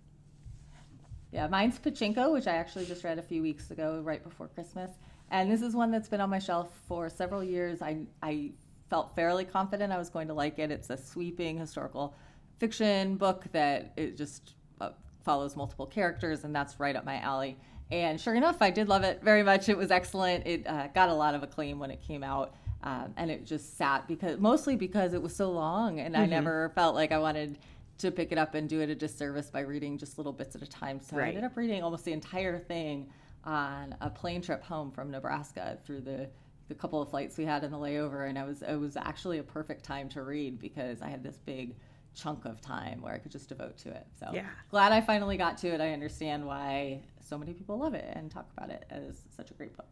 [1.32, 4.90] Yeah, mine's Pachinko, which I actually just read a few weeks ago, right before Christmas.
[5.30, 7.82] And this is one that's been on my shelf for several years.
[7.82, 8.50] I, I
[8.88, 10.72] felt fairly confident I was going to like it.
[10.72, 12.14] It's a sweeping historical
[12.58, 14.90] fiction book that it just uh,
[15.24, 17.58] follows multiple characters, and that's right up my alley.
[17.90, 19.68] And sure enough, I did love it very much.
[19.68, 20.46] It was excellent.
[20.46, 22.54] It uh, got a lot of acclaim when it came out.
[22.82, 26.70] Um, and it just sat because mostly because it was so long, and I never
[26.74, 27.58] felt like I wanted
[27.98, 30.62] to pick it up and do it a disservice by reading just little bits at
[30.62, 30.98] a time.
[31.00, 33.08] So I ended up reading almost the entire thing
[33.44, 36.28] on a plane trip home from Nebraska through the
[36.68, 39.38] the couple of flights we had in the layover, and I was it was actually
[39.38, 41.74] a perfect time to read because I had this big
[42.14, 44.06] chunk of time where I could just devote to it.
[44.18, 44.46] So Yeah.
[44.70, 45.80] glad I finally got to it.
[45.80, 49.54] I understand why so many people love it and talk about it as such a
[49.54, 49.86] great book.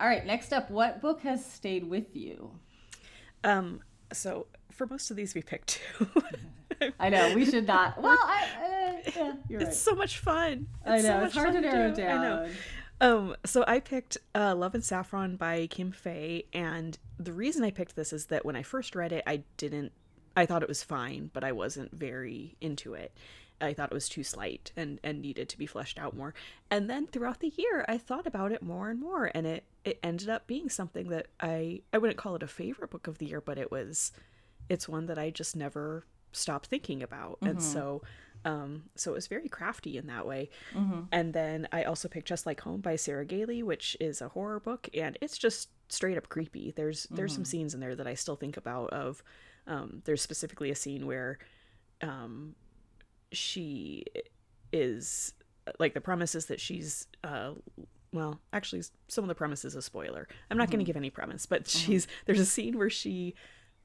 [0.00, 2.50] All right, next up, what book has stayed with you?
[3.44, 3.80] Um,
[4.12, 6.06] so for most of these, we picked two.
[6.98, 8.00] I know we should not.
[8.02, 9.68] Well, I, uh, yeah, you're right.
[9.68, 10.66] It's so much fun.
[10.84, 11.96] I know so it's hard to narrow do.
[12.02, 12.18] down.
[12.18, 12.50] I know.
[13.00, 17.70] Um, so I picked uh, Love and Saffron by Kim Fay, and the reason I
[17.70, 19.92] picked this is that when I first read it, I didn't.
[20.36, 23.12] I thought it was fine, but I wasn't very into it.
[23.60, 26.34] I thought it was too slight and and needed to be fleshed out more.
[26.70, 29.98] And then throughout the year, I thought about it more and more, and it it
[30.02, 33.26] ended up being something that I I wouldn't call it a favorite book of the
[33.26, 34.12] year, but it was
[34.68, 37.38] it's one that I just never stopped thinking about.
[37.42, 38.02] And so
[38.44, 40.50] um so it was very crafty in that way.
[41.12, 44.58] And then I also picked Just Like Home by Sarah Gailey, which is a horror
[44.60, 46.72] book and it's just straight up creepy.
[46.74, 49.22] There's there's some scenes in there that I still think about of
[49.66, 51.38] um there's specifically a scene where
[52.00, 52.54] um
[53.30, 54.04] she
[54.72, 55.34] is
[55.78, 57.52] like the premise is that she's uh
[58.12, 60.26] well actually some of the premise is a spoiler.
[60.50, 63.34] I'm not going to give any premise but she's there's a scene where she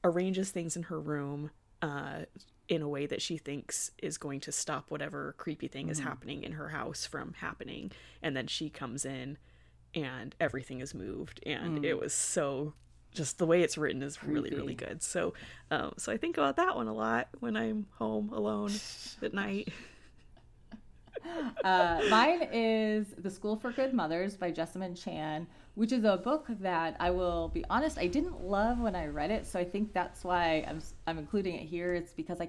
[0.04, 1.50] arranges things in her room
[1.82, 2.20] uh
[2.68, 6.42] in a way that she thinks is going to stop whatever creepy thing is happening
[6.42, 7.90] in her house from happening.
[8.22, 9.38] And then she comes in
[9.94, 12.74] and everything is moved and it was so
[13.14, 15.32] just the way it's written is really really good so
[15.70, 18.70] um, so i think about that one a lot when i'm home alone
[19.22, 19.68] at night
[21.64, 26.46] Uh, mine is The School for Good Mothers by Jessamine Chan, which is a book
[26.60, 29.46] that I will be honest, I didn't love when I read it.
[29.46, 31.94] So I think that's why I'm, I'm including it here.
[31.94, 32.48] It's because I,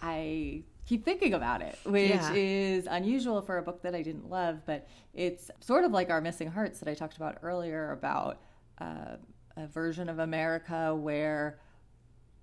[0.00, 2.32] I keep thinking about it, which Yeah.
[2.34, 4.64] is unusual for a book that I didn't love.
[4.64, 8.40] But it's sort of like Our Missing Hearts that I talked about earlier about
[8.78, 9.16] uh,
[9.56, 11.58] a version of America where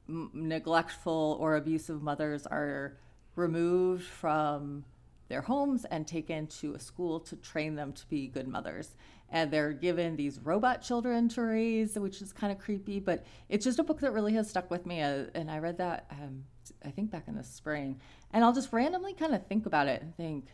[0.10, 2.98] m- neglectful or abusive mothers are
[3.36, 4.84] removed from
[5.30, 8.96] their homes and taken to a school to train them to be good mothers.
[9.30, 13.64] And they're given these robot children to raise, which is kind of creepy, but it's
[13.64, 15.02] just a book that really has stuck with me.
[15.02, 16.44] Uh, and I read that, um,
[16.86, 18.00] I think, back in the spring.
[18.32, 20.48] And I'll just randomly kind of think about it and think,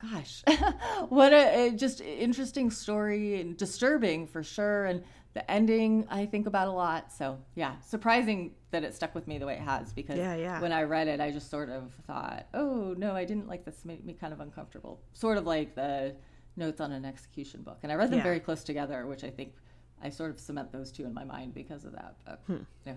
[0.00, 0.42] gosh,
[1.08, 4.86] what a, a just interesting story and disturbing for sure.
[4.86, 5.02] And
[5.34, 7.12] the ending, I think about a lot.
[7.12, 10.60] So yeah, surprising that it stuck with me the way it has because Yeah, yeah.
[10.60, 13.78] when I read it, I just sort of thought, oh no, I didn't like this.
[13.80, 15.00] It Made me kind of uncomfortable.
[15.12, 16.14] Sort of like the
[16.56, 18.22] notes on an execution book, and I read them Yeah.
[18.24, 19.54] very close together, which I think
[20.00, 22.14] I sort of cement those two in my mind because of that.
[22.24, 22.56] But, Hmm.
[22.86, 22.94] yeah.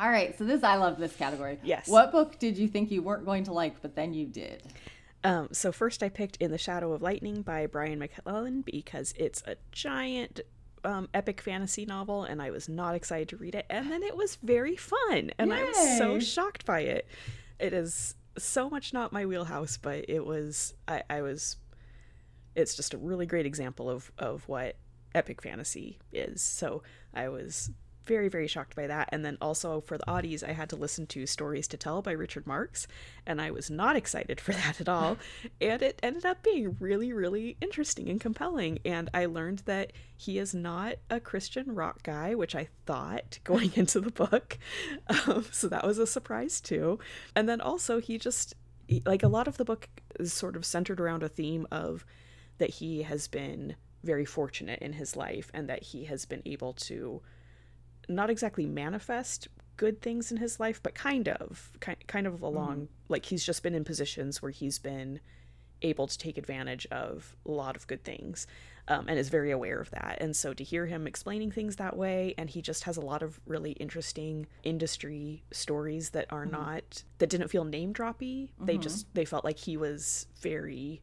[0.00, 1.58] All right, so this I love this category.
[1.62, 1.88] Yes.
[1.88, 4.62] What book did you think you weren't going to like, but then you did?
[5.24, 9.42] Um, so first I picked In the Shadow of Lightning by Brian McClellan because it's
[9.46, 10.40] a giant
[10.84, 13.66] um, epic fantasy novel and I was not excited to read it.
[13.68, 17.08] And then it was very fun and I was so shocked by it.
[17.58, 21.56] It is so much not my wheelhouse, but it was, I, I was,
[22.54, 24.76] it's just a really great example of, of what
[25.14, 26.40] epic fantasy is.
[26.40, 27.70] So I was
[28.08, 29.10] very, very shocked by that.
[29.12, 32.12] And then also for the Audies, I had to listen to Stories to Tell by
[32.12, 32.88] Richard Marx,
[33.26, 35.18] and I was not excited for that at all.
[35.60, 38.78] and it ended up being really, really interesting and compelling.
[38.84, 43.72] And I learned that he is not a Christian rock guy, which I thought going
[43.76, 44.58] into the book.
[45.26, 46.98] Um, so that was a surprise too.
[47.34, 48.54] And then also, he just,
[49.04, 49.88] like a lot of the book
[50.18, 52.04] is sort of centered around a theme of
[52.58, 56.72] that he has been very fortunate in his life and that he has been able
[56.72, 57.20] to
[58.08, 62.76] not exactly manifest good things in his life, but kind of, kind, kind of along,
[62.80, 62.88] mm.
[63.08, 65.20] like he's just been in positions where he's been
[65.82, 68.48] able to take advantage of a lot of good things
[68.88, 70.18] um, and is very aware of that.
[70.20, 73.22] And so to hear him explaining things that way, and he just has a lot
[73.22, 76.56] of really interesting industry stories that are mm-hmm.
[76.56, 78.48] not, that didn't feel name droppy.
[78.48, 78.64] Mm-hmm.
[78.66, 81.02] They just, they felt like he was very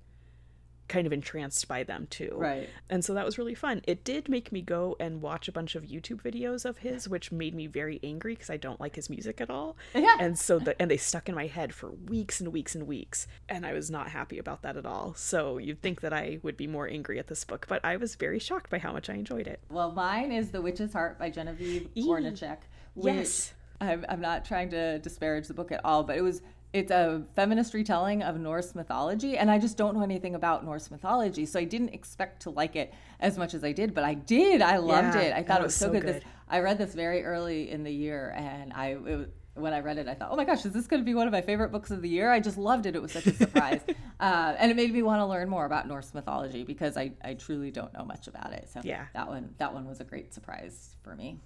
[0.88, 2.34] kind of entranced by them too.
[2.36, 2.70] Right.
[2.90, 3.82] And so that was really fun.
[3.86, 7.32] It did make me go and watch a bunch of YouTube videos of his, which
[7.32, 9.76] made me very angry because I don't like his music at all.
[9.94, 10.18] Yeah.
[10.20, 13.28] And so the and they stuck in my head for weeks and weeks and weeks.
[13.50, 15.14] And I was not happy about that at all.
[15.16, 18.16] So you'd think that I would be more angry at this book, but I was
[18.16, 19.60] very shocked by how much I enjoyed it.
[19.70, 22.58] Well, mine is The Witch's Heart by Genevieve Gornichec.
[22.96, 23.54] Yes.
[23.82, 26.42] I'm, I'm not trying to disparage the book at all, but it was
[26.76, 30.92] it's a feminist retelling of Norse mythology, and I just don't know anything about Norse
[30.92, 34.14] mythology, so I didn't expect to like it as much as I did, but I
[34.14, 34.62] did.
[34.62, 35.34] I loved yeah, it.
[35.34, 36.02] I thought it was, so good.
[36.02, 36.16] good.
[36.16, 39.98] This, I read this very early in the year, and I was, when I read
[40.00, 41.72] it, I thought, oh my gosh, is this going to be one of my favorite
[41.72, 42.30] books of the year?
[42.30, 42.94] I just loved it.
[42.94, 43.80] It was such a surprise.
[44.20, 47.36] uh, and it made me want to learn more about Norse mythology because I, I
[47.36, 48.68] truly don't know much about it.
[48.74, 49.06] So yeah.
[49.14, 51.40] that one that one was a great surprise for me.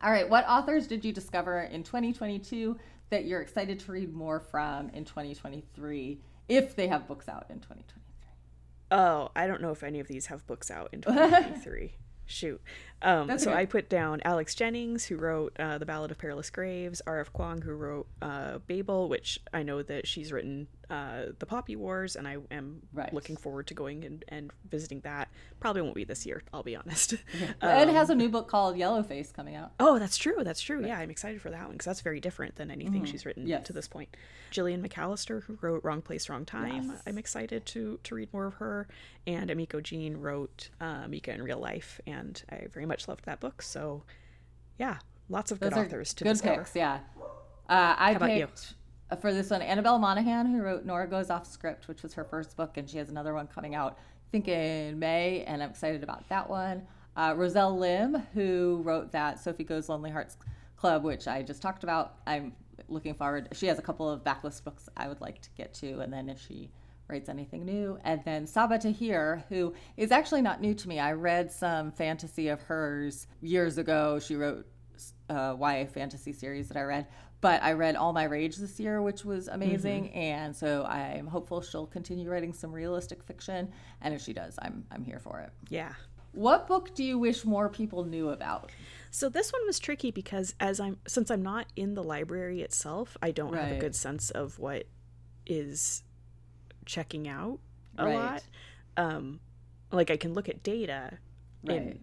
[0.00, 2.78] All right, what authors did you discover in 2022
[3.10, 7.56] that you're excited to read more from in 2023 if they have books out in
[7.60, 8.02] 2023?
[8.90, 11.94] Oh, I don't know if any of these have books out in 2023.
[12.26, 12.60] Shoot.
[13.02, 13.60] Um, so okay.
[13.60, 17.32] I put down Alex Jennings, who wrote uh, The Ballad of Perilous Graves, R.F.
[17.32, 22.16] Kuang, who wrote uh, Babel, which I know that she's written uh, The Poppy Wars,
[22.16, 23.12] and I am right.
[23.12, 25.28] looking forward to going and, and visiting that.
[25.60, 27.12] Probably won't be this year, I'll be honest.
[27.60, 29.72] um, it has a new book called Yellowface coming out.
[29.78, 30.42] Oh, that's true.
[30.42, 30.78] That's true.
[30.78, 30.88] Right.
[30.88, 33.04] Yeah, I'm excited for that one because that's very different than anything mm-hmm.
[33.04, 33.66] she's written yes.
[33.66, 34.16] to this point.
[34.50, 36.90] Gillian McAllister, who wrote Wrong Place, Wrong Time.
[36.90, 37.02] Yes.
[37.06, 38.88] I'm excited to, to read more of her.
[39.26, 43.40] And Emiko Jean wrote uh, Mika in Real Life, and I very much loved that
[43.40, 43.62] book.
[43.62, 44.02] So,
[44.78, 46.62] yeah, lots of Those good authors to good discover.
[46.62, 46.74] picks.
[46.74, 47.00] Yeah,
[47.68, 48.74] uh, I How picked
[49.10, 52.24] uh, for this one Annabel Monaghan, who wrote Nora Goes Off Script, which was her
[52.24, 55.70] first book, and she has another one coming out, I think in May, and I'm
[55.70, 56.82] excited about that one.
[57.16, 60.36] Uh, Roselle Lim, who wrote that Sophie Goes Lonely Hearts
[60.76, 62.16] Club, which I just talked about.
[62.26, 62.52] I'm
[62.88, 63.48] looking forward.
[63.52, 66.28] She has a couple of backlist books I would like to get to, and then
[66.28, 66.70] if she
[67.08, 67.98] writes anything new.
[68.04, 70.98] And then Sabaa Tahir, who is actually not new to me.
[70.98, 74.18] I read some fantasy of hers years ago.
[74.18, 74.66] She wrote
[75.28, 77.06] a YA fantasy series that I read,
[77.40, 80.04] but I read All My Rage this year, which was amazing.
[80.04, 80.18] Mm-hmm.
[80.18, 83.72] And so I'm hopeful she'll continue writing some realistic fiction.
[84.00, 85.50] And if she does, I'm I'm here for it.
[85.68, 85.92] Yeah.
[86.32, 88.70] What book do you wish more people knew about?
[89.10, 93.16] So this one was tricky because as I'm since I'm not in the library itself,
[93.22, 93.64] I don't right.
[93.64, 94.84] have a good sense of what
[95.46, 96.02] is
[96.88, 97.60] checking out
[97.96, 98.14] a right.
[98.14, 98.42] lot.
[98.96, 99.40] Um,
[99.92, 101.18] like I can look at data,
[101.62, 101.76] right.
[101.76, 102.00] and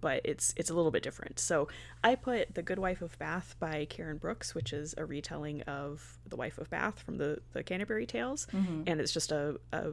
[0.00, 1.38] but it's it's a little bit different.
[1.38, 1.68] So
[2.02, 6.18] I put The Good Wife of Bath by Karen Brooks, which is a retelling of
[6.26, 8.84] The Wife of Bath from the the Canterbury Tales, mm-hmm.
[8.86, 9.92] and it's just a, a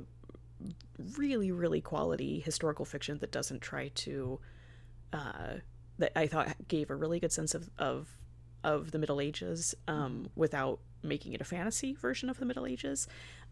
[1.18, 4.40] really really quality historical fiction that doesn't try to
[5.12, 5.56] uh,
[5.98, 8.08] that I thought gave a really good sense of of
[8.64, 13.08] of the Middle Ages um, without making it a fantasy version of the Middle Ages.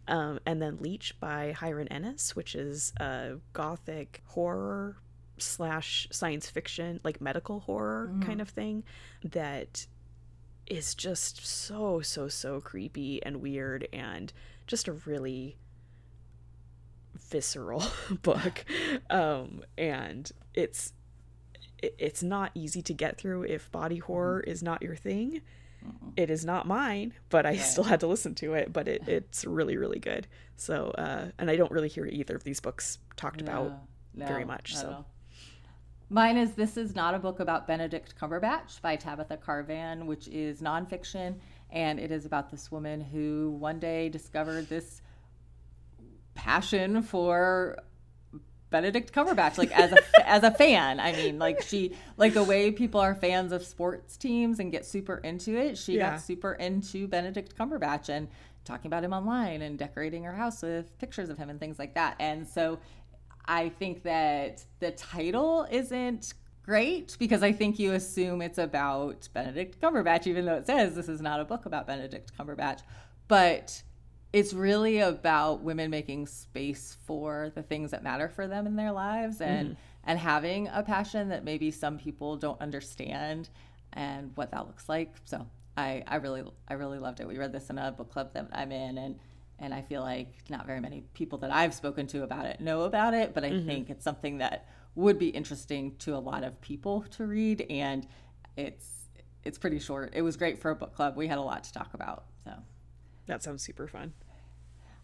[0.07, 4.97] Um, and then Leech by Hiron Ennes, which is a gothic horror
[5.37, 8.25] slash science fiction, like medical horror mm.
[8.25, 8.83] kind of thing
[9.23, 9.85] that
[10.67, 14.33] is just so, so, so creepy and weird and
[14.67, 15.57] just a really
[17.29, 17.83] visceral
[18.21, 18.65] book.
[19.09, 20.93] Um, and it's
[21.81, 25.41] it's not easy to get through if body horror is not your thing.
[26.15, 28.73] It is not mine, but I still had to listen to it.
[28.73, 30.27] But it, it's really, really good.
[30.57, 33.71] So, uh, and I don't really hear either of these books talked no, about
[34.13, 34.75] no, very much.
[34.75, 35.05] So,
[36.09, 40.61] mine is This Is Not a Book About Benedict Cumberbatch by Tabitha Carvan, which is
[40.61, 41.35] nonfiction.
[41.71, 45.01] And it is about this woman who one day discovered this
[46.33, 47.77] passion for
[48.69, 49.97] Benedict Cumberbatch, like as a
[50.29, 50.99] as a fan.
[50.99, 54.85] I mean, like she like the way people are fans of sports teams and get
[54.85, 55.77] super into it.
[55.77, 56.11] She yeah.
[56.11, 58.27] got super into Benedict Cumberbatch and
[58.65, 61.95] talking about him online and decorating her house with pictures of him and things like
[61.95, 62.15] that.
[62.19, 62.79] And so
[63.45, 69.81] I think that the title isn't great because I think you assume it's about Benedict
[69.81, 72.81] Cumberbatch, even though it says this is not a book about Benedict Cumberbatch.
[73.27, 73.81] But
[74.31, 78.91] it's really about women making space for the things that matter for them in their
[78.91, 79.77] lives and mm.
[80.03, 83.49] and having a passion that maybe some people don't understand
[83.93, 85.45] and what that looks like so
[85.77, 88.47] i i really i really loved it we read this in a book club that
[88.51, 89.19] i'm in and
[89.57, 92.83] and i feel like not very many people that i've spoken to about it know
[92.83, 93.65] about it but i mm-hmm.
[93.65, 98.07] think it's something that would be interesting to a lot of people to read and
[98.57, 98.99] it's
[99.43, 100.11] it's pretty short.
[100.13, 101.15] It was great for a book club.
[101.15, 102.25] We had a lot to talk about.
[102.43, 102.51] So
[103.29, 104.13] that sounds super fun.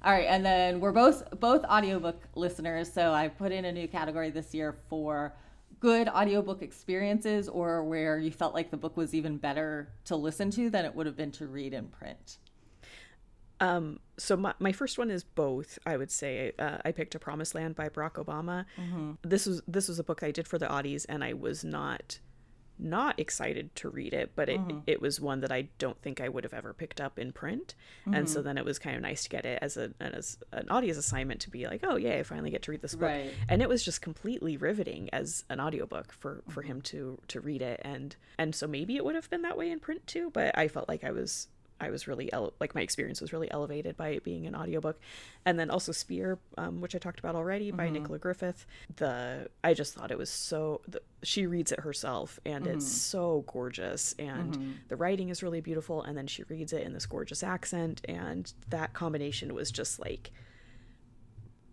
[0.04, 3.88] All right, and then we're both both audiobook listeners, so I put in a new
[3.88, 5.34] category this year for
[5.80, 10.52] good audiobook experiences or where you felt like the book was even better to listen
[10.52, 12.38] to than it would have been to read in print.
[13.60, 15.80] Um, so my, my first one is both.
[15.86, 18.66] I would say uh, I picked A Promised Land by Barack Obama.
[18.78, 19.12] Mm-hmm.
[19.24, 22.20] This was this was a book I did for the Audies, and I was not
[22.78, 24.80] not excited to read it, but it, mm-hmm.
[24.86, 27.76] it was one that I don't think I would have ever picked up in print.
[28.02, 28.14] Mm-hmm.
[28.14, 28.48] And so mm-hmm.
[28.48, 31.42] then it was kind of nice to get it as a as an Audies assignment
[31.42, 33.10] to be like, oh yeah, I finally get to read this book.
[33.10, 33.34] Right.
[33.50, 36.72] And it was just completely riveting as an audiobook for for mm-hmm.
[36.72, 39.72] him to to read it and and so maybe it would have been that way
[39.72, 41.48] in print too, but I felt like I was
[41.80, 45.00] I was really ele- like my experience was really elevated by it being an audiobook.
[45.46, 47.94] And then also Spear, um, which I talked about already by mm-hmm.
[47.94, 48.66] Nicola Griffith.
[48.96, 52.78] The I just thought it was so the, she reads it herself and mm-hmm.
[52.78, 54.72] it's so gorgeous and mm-hmm.
[54.88, 58.54] the writing is really beautiful and then she reads it in this gorgeous accent and
[58.70, 60.32] that combination was just like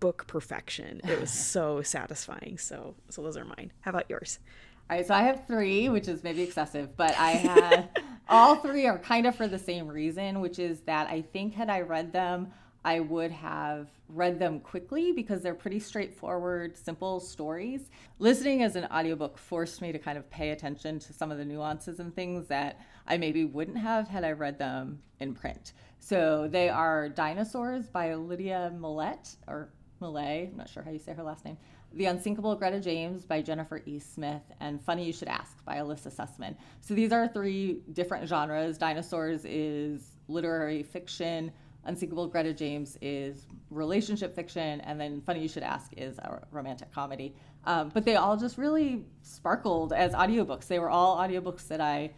[0.00, 1.00] book perfection.
[1.05, 2.59] It was so satisfying.
[2.59, 3.72] So so those are mine.
[3.82, 4.40] How about yours?
[4.90, 7.88] All right, so I have three, which is maybe excessive, but I had
[8.33, 11.68] all three are kind of for the same reason, which is that I think had
[11.68, 12.51] I read them,
[12.85, 17.91] I would have read them quickly because they're pretty straightforward, simple stories.
[18.18, 21.45] Listening as an audiobook forced me to kind of pay attention to some of the
[21.45, 25.74] nuances and things that I maybe wouldn't have had I read them in print.
[26.01, 29.68] So they are Dinosaurs by Lydia Millette or
[30.01, 31.59] Millay, I'm not sure how you say her last name.
[31.95, 33.99] The Unsinkable Greta James by Jennifer E.
[33.99, 36.57] Smith, and Funny You Should Ask by Elissa Sussman.
[36.80, 38.78] So these are three different genres.
[38.78, 41.53] Dinosaurs is literary fiction,
[41.84, 46.93] Unsinkable Greta James is relationship fiction, and then Funny You Should Ask is a romantic
[46.93, 47.34] comedy.
[47.64, 50.68] Um, but they all just really sparkled as audiobooks.
[50.68, 52.12] They were all audiobooks that I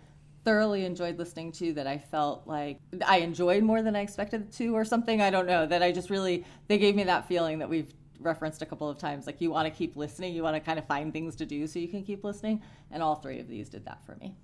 [0.45, 4.77] thoroughly enjoyed listening to that I felt like I enjoyed more than I expected to
[4.77, 5.23] or something.
[5.23, 5.65] I don't know.
[5.67, 7.93] That I just really, they gave me that feeling that we've
[8.25, 9.27] referenced a couple of times.
[9.27, 11.67] Like you want to keep listening, you want to kind of find things to do
[11.67, 12.63] so you can keep listening.
[12.91, 14.37] And all three of these did that for me.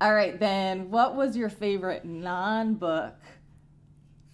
[0.00, 3.14] All right, then, what was your favorite non book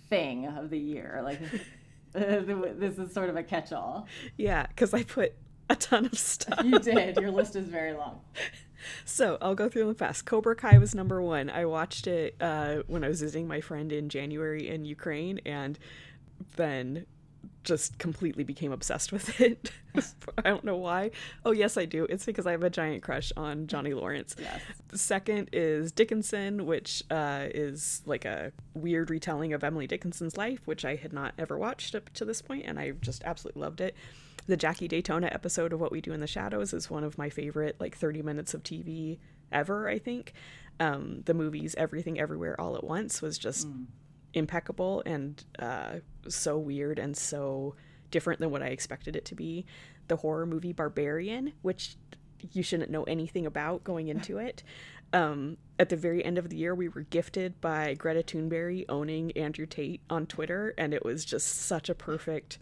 [0.09, 1.21] thing of the year?
[1.23, 1.39] Like,
[2.13, 4.09] this is sort of a catch all.
[4.37, 5.35] Yeah, because I put
[5.71, 6.65] a ton of stuff.
[6.65, 7.17] You did.
[7.17, 8.21] Your list is very long.
[9.05, 10.27] So I'll go through them fast.
[10.27, 11.49] Cobra Kai was number one.
[11.49, 15.79] I watched it uh, when I was visiting my friend in January in Ukraine, and
[16.57, 17.07] then
[17.65, 19.71] just completely became obsessed with it.
[20.39, 21.11] I don't know why.
[21.45, 22.05] Oh, yes, I do.
[22.05, 24.35] It's because I have a giant crush on Johnny Lawrence.
[24.39, 24.61] Yes.
[24.89, 30.61] The second is Dickinson, which uh, is like a weird retelling of Emily Dickinson's life,
[30.67, 33.81] which I had not ever watched up to this point, and I just absolutely loved
[33.81, 33.95] it.
[34.47, 37.31] The Jackie Daytona episode of What We Do in the Shadows is one of my
[37.31, 39.19] favorite, like, 30 minutes of TV
[39.53, 40.33] ever, I think.
[40.81, 43.69] Um, the movies Everything Everywhere All at Once was just.
[43.69, 43.87] Mm
[44.35, 45.97] impeccable and uh,
[46.29, 47.75] so weird and so
[48.11, 49.65] different than what I expected it to be.
[50.09, 51.97] The horror movie Barbarian, which
[52.53, 54.63] you shouldn't know anything about going into it.
[55.13, 59.33] Um, at the very end of the year, we were gifted by Greta Thunberg owning
[59.33, 62.59] Andrew Tate on Twitter, and it was just such a perfect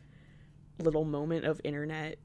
[0.78, 2.18] little moment of internet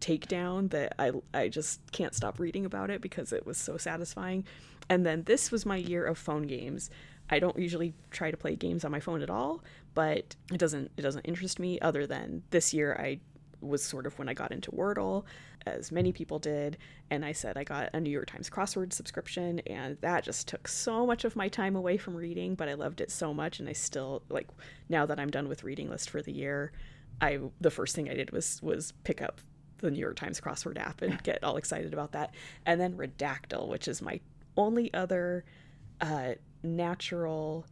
[0.00, 4.44] takedown that I I just can't stop reading about it because it was so satisfying.
[4.88, 6.90] And then this was my year of phone games.
[7.30, 9.62] I don't usually try to play games on my phone at all,
[9.94, 13.20] but it doesn't it doesn't interest me other than this year I
[13.60, 15.24] was sort of when I got into Wordle,
[15.66, 16.78] as many people did,
[17.10, 20.68] and I said I got a New York Times crossword subscription, and that just took
[20.68, 23.68] so much of my time away from reading, but I loved it so much, and
[23.68, 24.48] I still like
[24.88, 26.72] now that I'm done with reading list for the year,
[27.20, 29.40] I the first thing I did was was pick up
[29.78, 33.68] the New York Times crossword app and get all excited about that, and then Redactle,
[33.68, 34.20] which is my
[34.56, 35.44] only other
[36.00, 37.66] uh, natural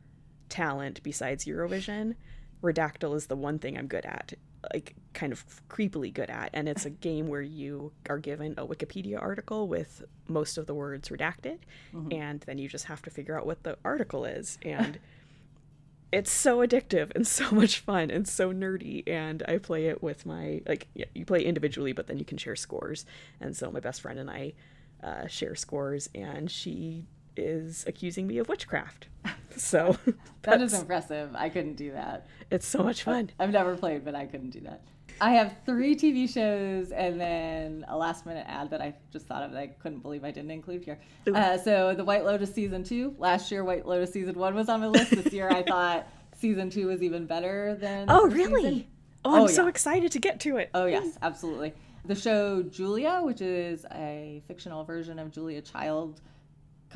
[0.48, 2.14] talent besides Eurovision,
[2.62, 4.34] Redactle is the one thing I'm good at,
[4.72, 6.50] like kind of creepily good at.
[6.52, 10.74] And it's a game where you are given a Wikipedia article with most of the
[10.74, 11.58] words redacted,
[11.94, 12.12] mm-hmm.
[12.12, 14.58] and then you just have to figure out what the article is.
[14.62, 14.98] And
[16.12, 19.02] it's so addictive and so much fun and so nerdy.
[19.06, 22.38] And I play it with my, like, yeah, you play individually, but then you can
[22.38, 23.04] share scores.
[23.40, 24.54] And so my best friend and I
[25.02, 27.04] uh, share scores, and she
[27.38, 29.08] is accusing me of witchcraft.
[29.58, 29.96] So
[30.42, 31.30] that is impressive.
[31.34, 32.26] I couldn't do that.
[32.50, 33.30] It's so much fun.
[33.38, 34.82] I've never played, but I couldn't do that.
[35.18, 39.42] I have three TV shows and then a last minute ad that I just thought
[39.42, 40.98] of that I couldn't believe I didn't include here.
[41.34, 43.14] Uh, so the White Lotus season two.
[43.18, 45.10] Last year, White Lotus season one was on my list.
[45.12, 46.06] This year, I thought
[46.36, 48.10] season two was even better than.
[48.10, 48.62] Oh, really?
[48.62, 48.86] Season.
[49.24, 49.68] Oh, I'm Oh, so yeah.
[49.70, 50.68] excited to get to it.
[50.74, 51.72] Oh, yes, absolutely.
[52.04, 56.20] The show Julia, which is a fictional version of Julia Child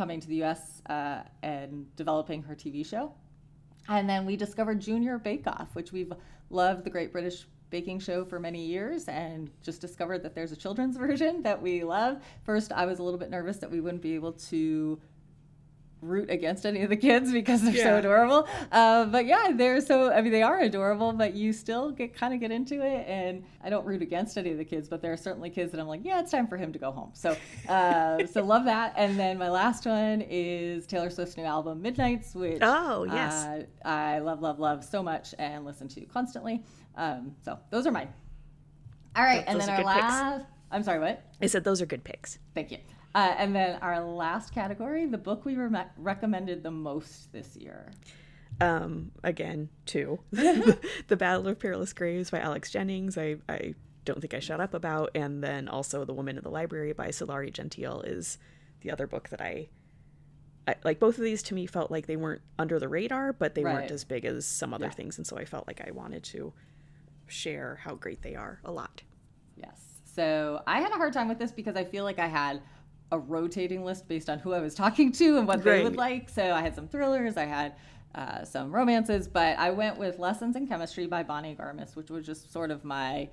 [0.00, 3.12] coming to the US uh, and developing her TV show.
[3.86, 6.10] And then we discovered Junior Bake Off, which we've
[6.48, 10.56] loved the Great British Baking Show for many years and just discovered that there's a
[10.56, 12.22] children's version that we love.
[12.44, 14.98] First, I was a little bit nervous that we wouldn't be able to
[16.02, 18.48] root against any of the kids because they're so adorable.
[18.72, 22.32] Uh, but yeah, they're so, I mean, they are adorable, but you still get kind
[22.32, 23.06] of get into it.
[23.06, 25.80] And I don't root against any of the kids, but there are certainly kids that
[25.80, 27.10] I'm like, yeah, it's time for him to go home.
[27.14, 27.36] So,
[27.68, 28.94] uh, so love that.
[28.96, 33.44] And then my last one is Taylor Swift's new album, Midnights, which Oh, yes.
[33.44, 36.64] uh, I love, love, love so much and listen to constantly.
[36.96, 38.08] Um, so those are mine.
[39.16, 39.44] All right.
[39.46, 40.02] And then our good picks.
[40.02, 41.24] last, I'm sorry, what?
[41.42, 42.38] I said those are good picks.
[42.54, 42.78] Thank you.
[43.14, 47.90] Uh, and then our last category, the book we re- recommended the most this year.
[48.60, 50.20] Um, again, two.
[50.30, 53.18] the Ballad of Perilous Graves by Alex Jennings.
[53.18, 56.50] I, I don't think I shut up about, and then also The Woman in the
[56.50, 58.38] Library by Sulari Gentill is
[58.82, 59.68] the other book that I,
[60.68, 61.00] I like.
[61.00, 63.74] Both of these to me felt like they weren't under the radar, but they Right.
[63.74, 64.90] weren't as big as some other Yeah.
[64.92, 66.52] things, and so I felt like I wanted to
[67.26, 69.02] share how great they are a lot.
[69.56, 69.80] Yes.
[70.04, 72.60] So I had a hard time with this because I feel like I had
[73.12, 76.28] a rotating list based on who I was talking to and what they would like.
[76.28, 77.74] So I had some thrillers, I had
[78.14, 82.26] uh, some romances, but I went with Lessons in Chemistry by Bonnie Garmus, which was
[82.26, 83.28] just sort of my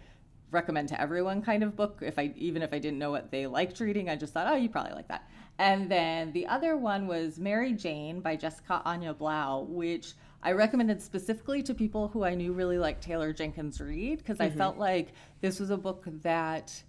[0.51, 1.99] recommend to everyone kind of book.
[2.01, 4.55] If I even if I didn't know what they liked reading, I just thought, oh,
[4.55, 5.30] you probably like that.
[5.59, 10.13] And then the other one was Mary Jane by Jessica Anya Blau, which
[10.43, 14.49] I recommended specifically to people who I knew really liked Taylor Jenkins Reid because I
[14.49, 16.84] felt like this was a book that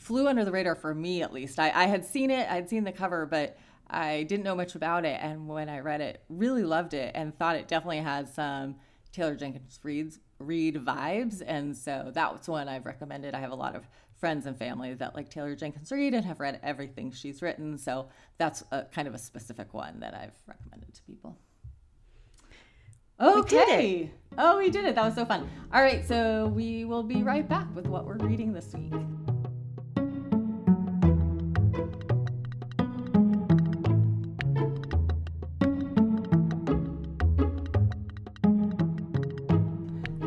[0.00, 1.58] flew under the radar for me at least.
[1.58, 5.04] I, I had seen it, I'd seen the cover, but I didn't know much about
[5.04, 5.18] it.
[5.20, 8.76] And when I read it, really loved it and thought it definitely had some
[9.12, 11.42] Taylor Jenkins Reid's read vibes.
[11.46, 13.34] And so that's one I've recommended.
[13.34, 13.86] I have a lot of
[14.18, 17.76] friends and family that like Taylor Jenkins Reid and have read everything she's written.
[17.76, 21.36] So that's a, kind of a specific one that I've recommended to people.
[23.20, 24.10] Okay.
[24.38, 24.94] Oh, we did it.
[24.94, 25.50] That was so fun.
[25.74, 26.06] All right.
[26.06, 28.94] So we will be right back with what we're reading this week.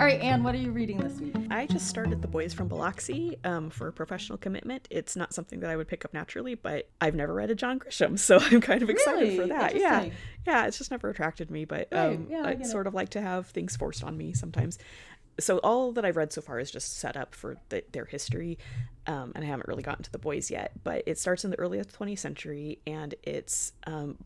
[0.04, 1.34] All right, Anne, what are you reading this week?
[1.50, 4.86] I just started The Boys from Biloxi um, for professional commitment.
[4.92, 7.80] It's not something that I would pick up naturally, but I've never read a John
[7.80, 9.78] Grisham, so I'm kind of excited for that.
[9.78, 10.10] Yeah,
[10.46, 12.70] yeah, it's just never attracted me, but um, yeah, I I, get it.
[12.70, 14.78] sort of like to have things forced on me sometimes.
[15.40, 18.60] So all that I've read so far is just set up for the, their history,
[19.08, 20.74] um, and I haven't really gotten to the boys yet.
[20.84, 24.18] But it starts in the early 20th century, and it's um,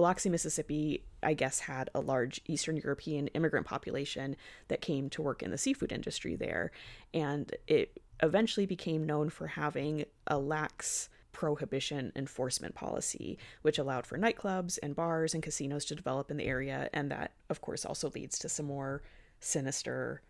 [0.00, 4.34] Biloxi, Mississippi, I guess, had a large Eastern European immigrant population
[4.68, 6.70] that came to work in the seafood industry there.
[7.12, 14.16] And it eventually became known for having a lax prohibition enforcement policy, which allowed for
[14.16, 16.88] nightclubs and bars and casinos to develop in the area.
[16.94, 19.02] And that, of course, also leads to some more
[19.38, 20.22] sinister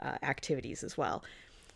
[0.00, 1.24] uh, activities as well.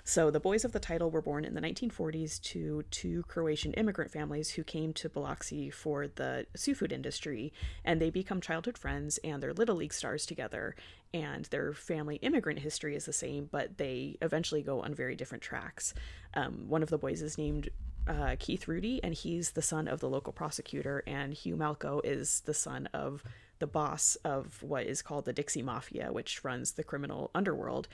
[0.05, 4.11] So the boys of the title were born in the 1940s to two Croatian immigrant
[4.11, 7.53] families who came to Biloxi for the seafood industry,
[7.85, 10.75] and they become childhood friends and they're little league stars together.
[11.15, 15.43] And their family immigrant history is the same, but they eventually go on very different
[15.43, 15.95] tracks.
[16.35, 17.69] Um, one of the boys is named
[18.09, 22.41] uh, Keith Rudy, and he's the son of the local prosecutor, and Hugh Malco is
[22.41, 23.23] the son of
[23.61, 27.87] the boss of what is called the Dixie Mafia, which runs the criminal underworld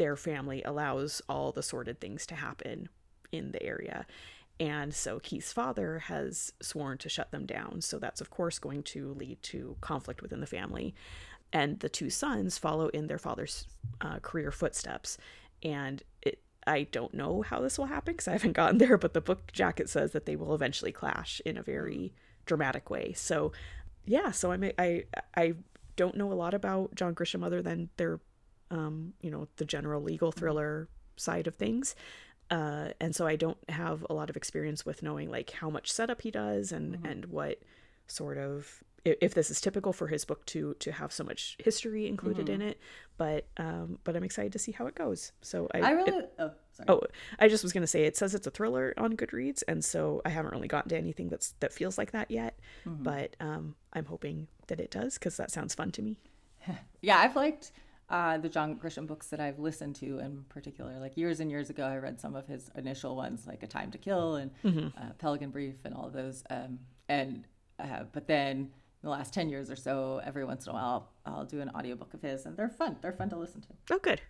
[0.00, 2.88] their family allows all the sordid things to happen
[3.32, 4.06] in the area.
[4.58, 7.82] And so Keith's father has sworn to shut them down.
[7.82, 10.94] So that's, of course, going to lead to conflict within the family.
[11.52, 13.66] And the two sons follow in their father's
[14.00, 15.18] uh, career footsteps.
[15.62, 19.12] And it, I don't know how this will happen because I haven't gotten there, but
[19.12, 22.14] the book jacket says that they will eventually clash in a very
[22.46, 23.12] dramatic way.
[23.12, 23.52] So,
[24.06, 25.04] yeah, so I'm, I,
[25.36, 25.56] I
[25.96, 28.18] don't know a lot about John Grisham other than their
[28.70, 31.94] um, you know, the general legal thriller side of things.
[32.50, 35.90] Uh, and so I don't have a lot of experience with knowing like how much
[35.92, 37.60] setup he does and and what
[38.08, 42.06] sort of if, this is typical for his book to to have so much history
[42.06, 42.78] included in it.
[43.16, 45.32] But um, but I'm excited to see how it goes.
[45.40, 46.24] So I, I it- really.
[46.38, 46.86] oh, sorry.
[46.88, 47.00] Oh,
[47.38, 50.30] I just was gonna say it says it's a thriller on Goodreads, and so I
[50.30, 52.58] haven't really gotten to anything that's that feels like that yet.
[52.84, 56.18] But um, I'm hoping that it does because that sounds fun to me.
[57.00, 57.72] Yeah, I've liked
[58.10, 60.98] uh, the John Grisham books that I've listened to in particular.
[60.98, 63.90] Like years and years ago, I read some of his initial ones, like A Time
[63.92, 66.42] to Kill and uh, Pelican Brief and all of those.
[66.50, 67.44] Um, and
[67.78, 68.70] uh, but then in
[69.02, 71.70] the last ten years or so, every once in a while, I'll, I'll do an
[71.70, 72.96] audiobook of his, and they're fun.
[73.00, 73.68] They're fun to listen to.
[73.92, 74.20] Oh, good.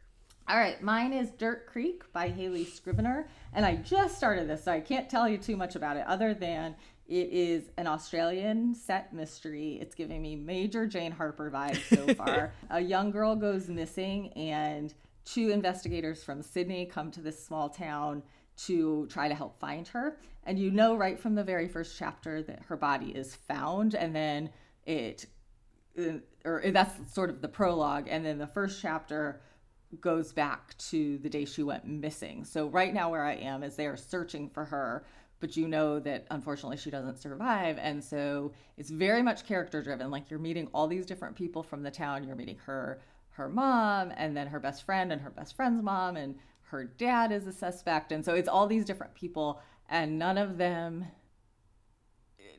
[0.48, 4.73] All right, mine is Dirt Creek by Hayley Scrivenor, and I just started this, so
[4.73, 6.74] I can't tell you too much about it other than
[7.11, 9.78] it is an Australian set mystery.
[9.81, 12.55] It's giving me major Jane Harper vibes so far.
[12.70, 18.23] a young girl goes missing, and two investigators from Sydney come to this small town
[18.66, 20.19] to try to help find her.
[20.45, 24.15] And you know right from the very first chapter that her body is found, and
[24.15, 24.51] then
[24.87, 25.27] it,
[25.99, 29.41] uh, or that's sort of the prologue, and then the first chapter
[30.01, 32.45] goes back to the day she went missing.
[32.45, 35.05] So right now where I am is they are searching for her,
[35.40, 40.10] but you know that unfortunately she doesn't survive and so it's very much character driven.
[40.10, 43.00] Like you're meeting all these different people from the town, you're meeting her
[43.30, 47.32] her mom and then her best friend and her best friend's mom and her dad
[47.32, 51.06] is a suspect and so it's all these different people and none of them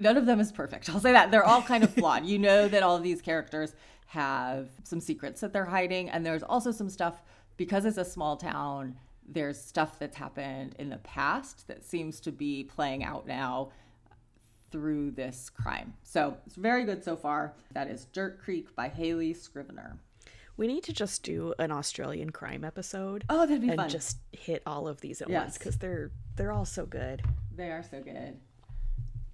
[0.02, 0.90] none of them is perfect.
[0.90, 1.32] I'll say that.
[1.32, 2.26] They're all kind of flawed.
[2.26, 3.76] you know that all of these characters
[4.08, 6.10] have some secrets that they're hiding.
[6.10, 7.22] And there's also some stuff,
[7.56, 8.98] because it's a small town,
[9.28, 13.72] there's stuff that's happened in the past that seems to be playing out now
[14.72, 15.94] through this crime.
[16.04, 17.54] So it's very good so far.
[17.74, 19.98] That is Dirt Creek by Hayley Scrivenor.
[20.58, 23.24] We need to just do an Australian crime episode.
[23.30, 23.90] Oh, that'd be and fun.
[23.90, 25.42] just hit all of these at Yes.
[25.44, 27.22] once because they're they're all so good.
[27.56, 28.38] They are so good.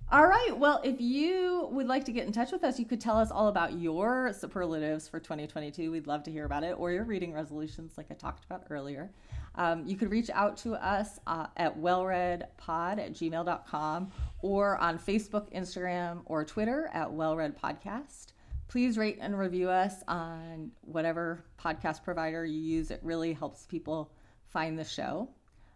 [0.09, 0.57] All right.
[0.57, 3.29] Well, if you would like to get in touch with us, you could tell us
[3.29, 5.91] all about your superlatives for 2022.
[5.91, 9.11] We'd love to hear about it, or your reading resolutions, like I talked about earlier.
[9.55, 15.53] Um, you could reach out to us uh, at wellreadpod at gmail.com or on Facebook,
[15.53, 18.27] Instagram, or Twitter at wellreadpodcast.
[18.69, 22.91] Please rate and review us on whatever podcast provider you use.
[22.91, 24.13] It really helps people
[24.45, 25.27] find the show.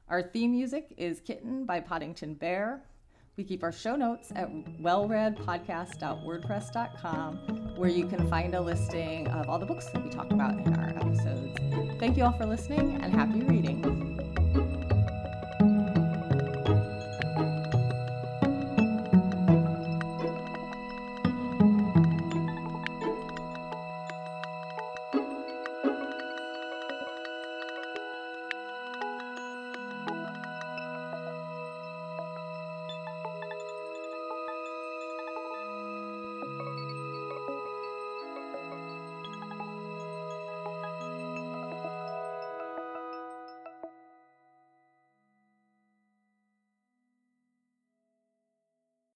[0.08, 2.82] Our theme music is Kitten by Podington Bear.
[3.42, 4.52] We keep our show notes at
[4.84, 7.36] wellreadpodcast.wordpress.com,
[7.76, 10.76] where you can find a listing of all the books that we talk about in
[10.76, 11.58] our episodes.
[12.00, 14.11] Thank you all for listening and happy reading.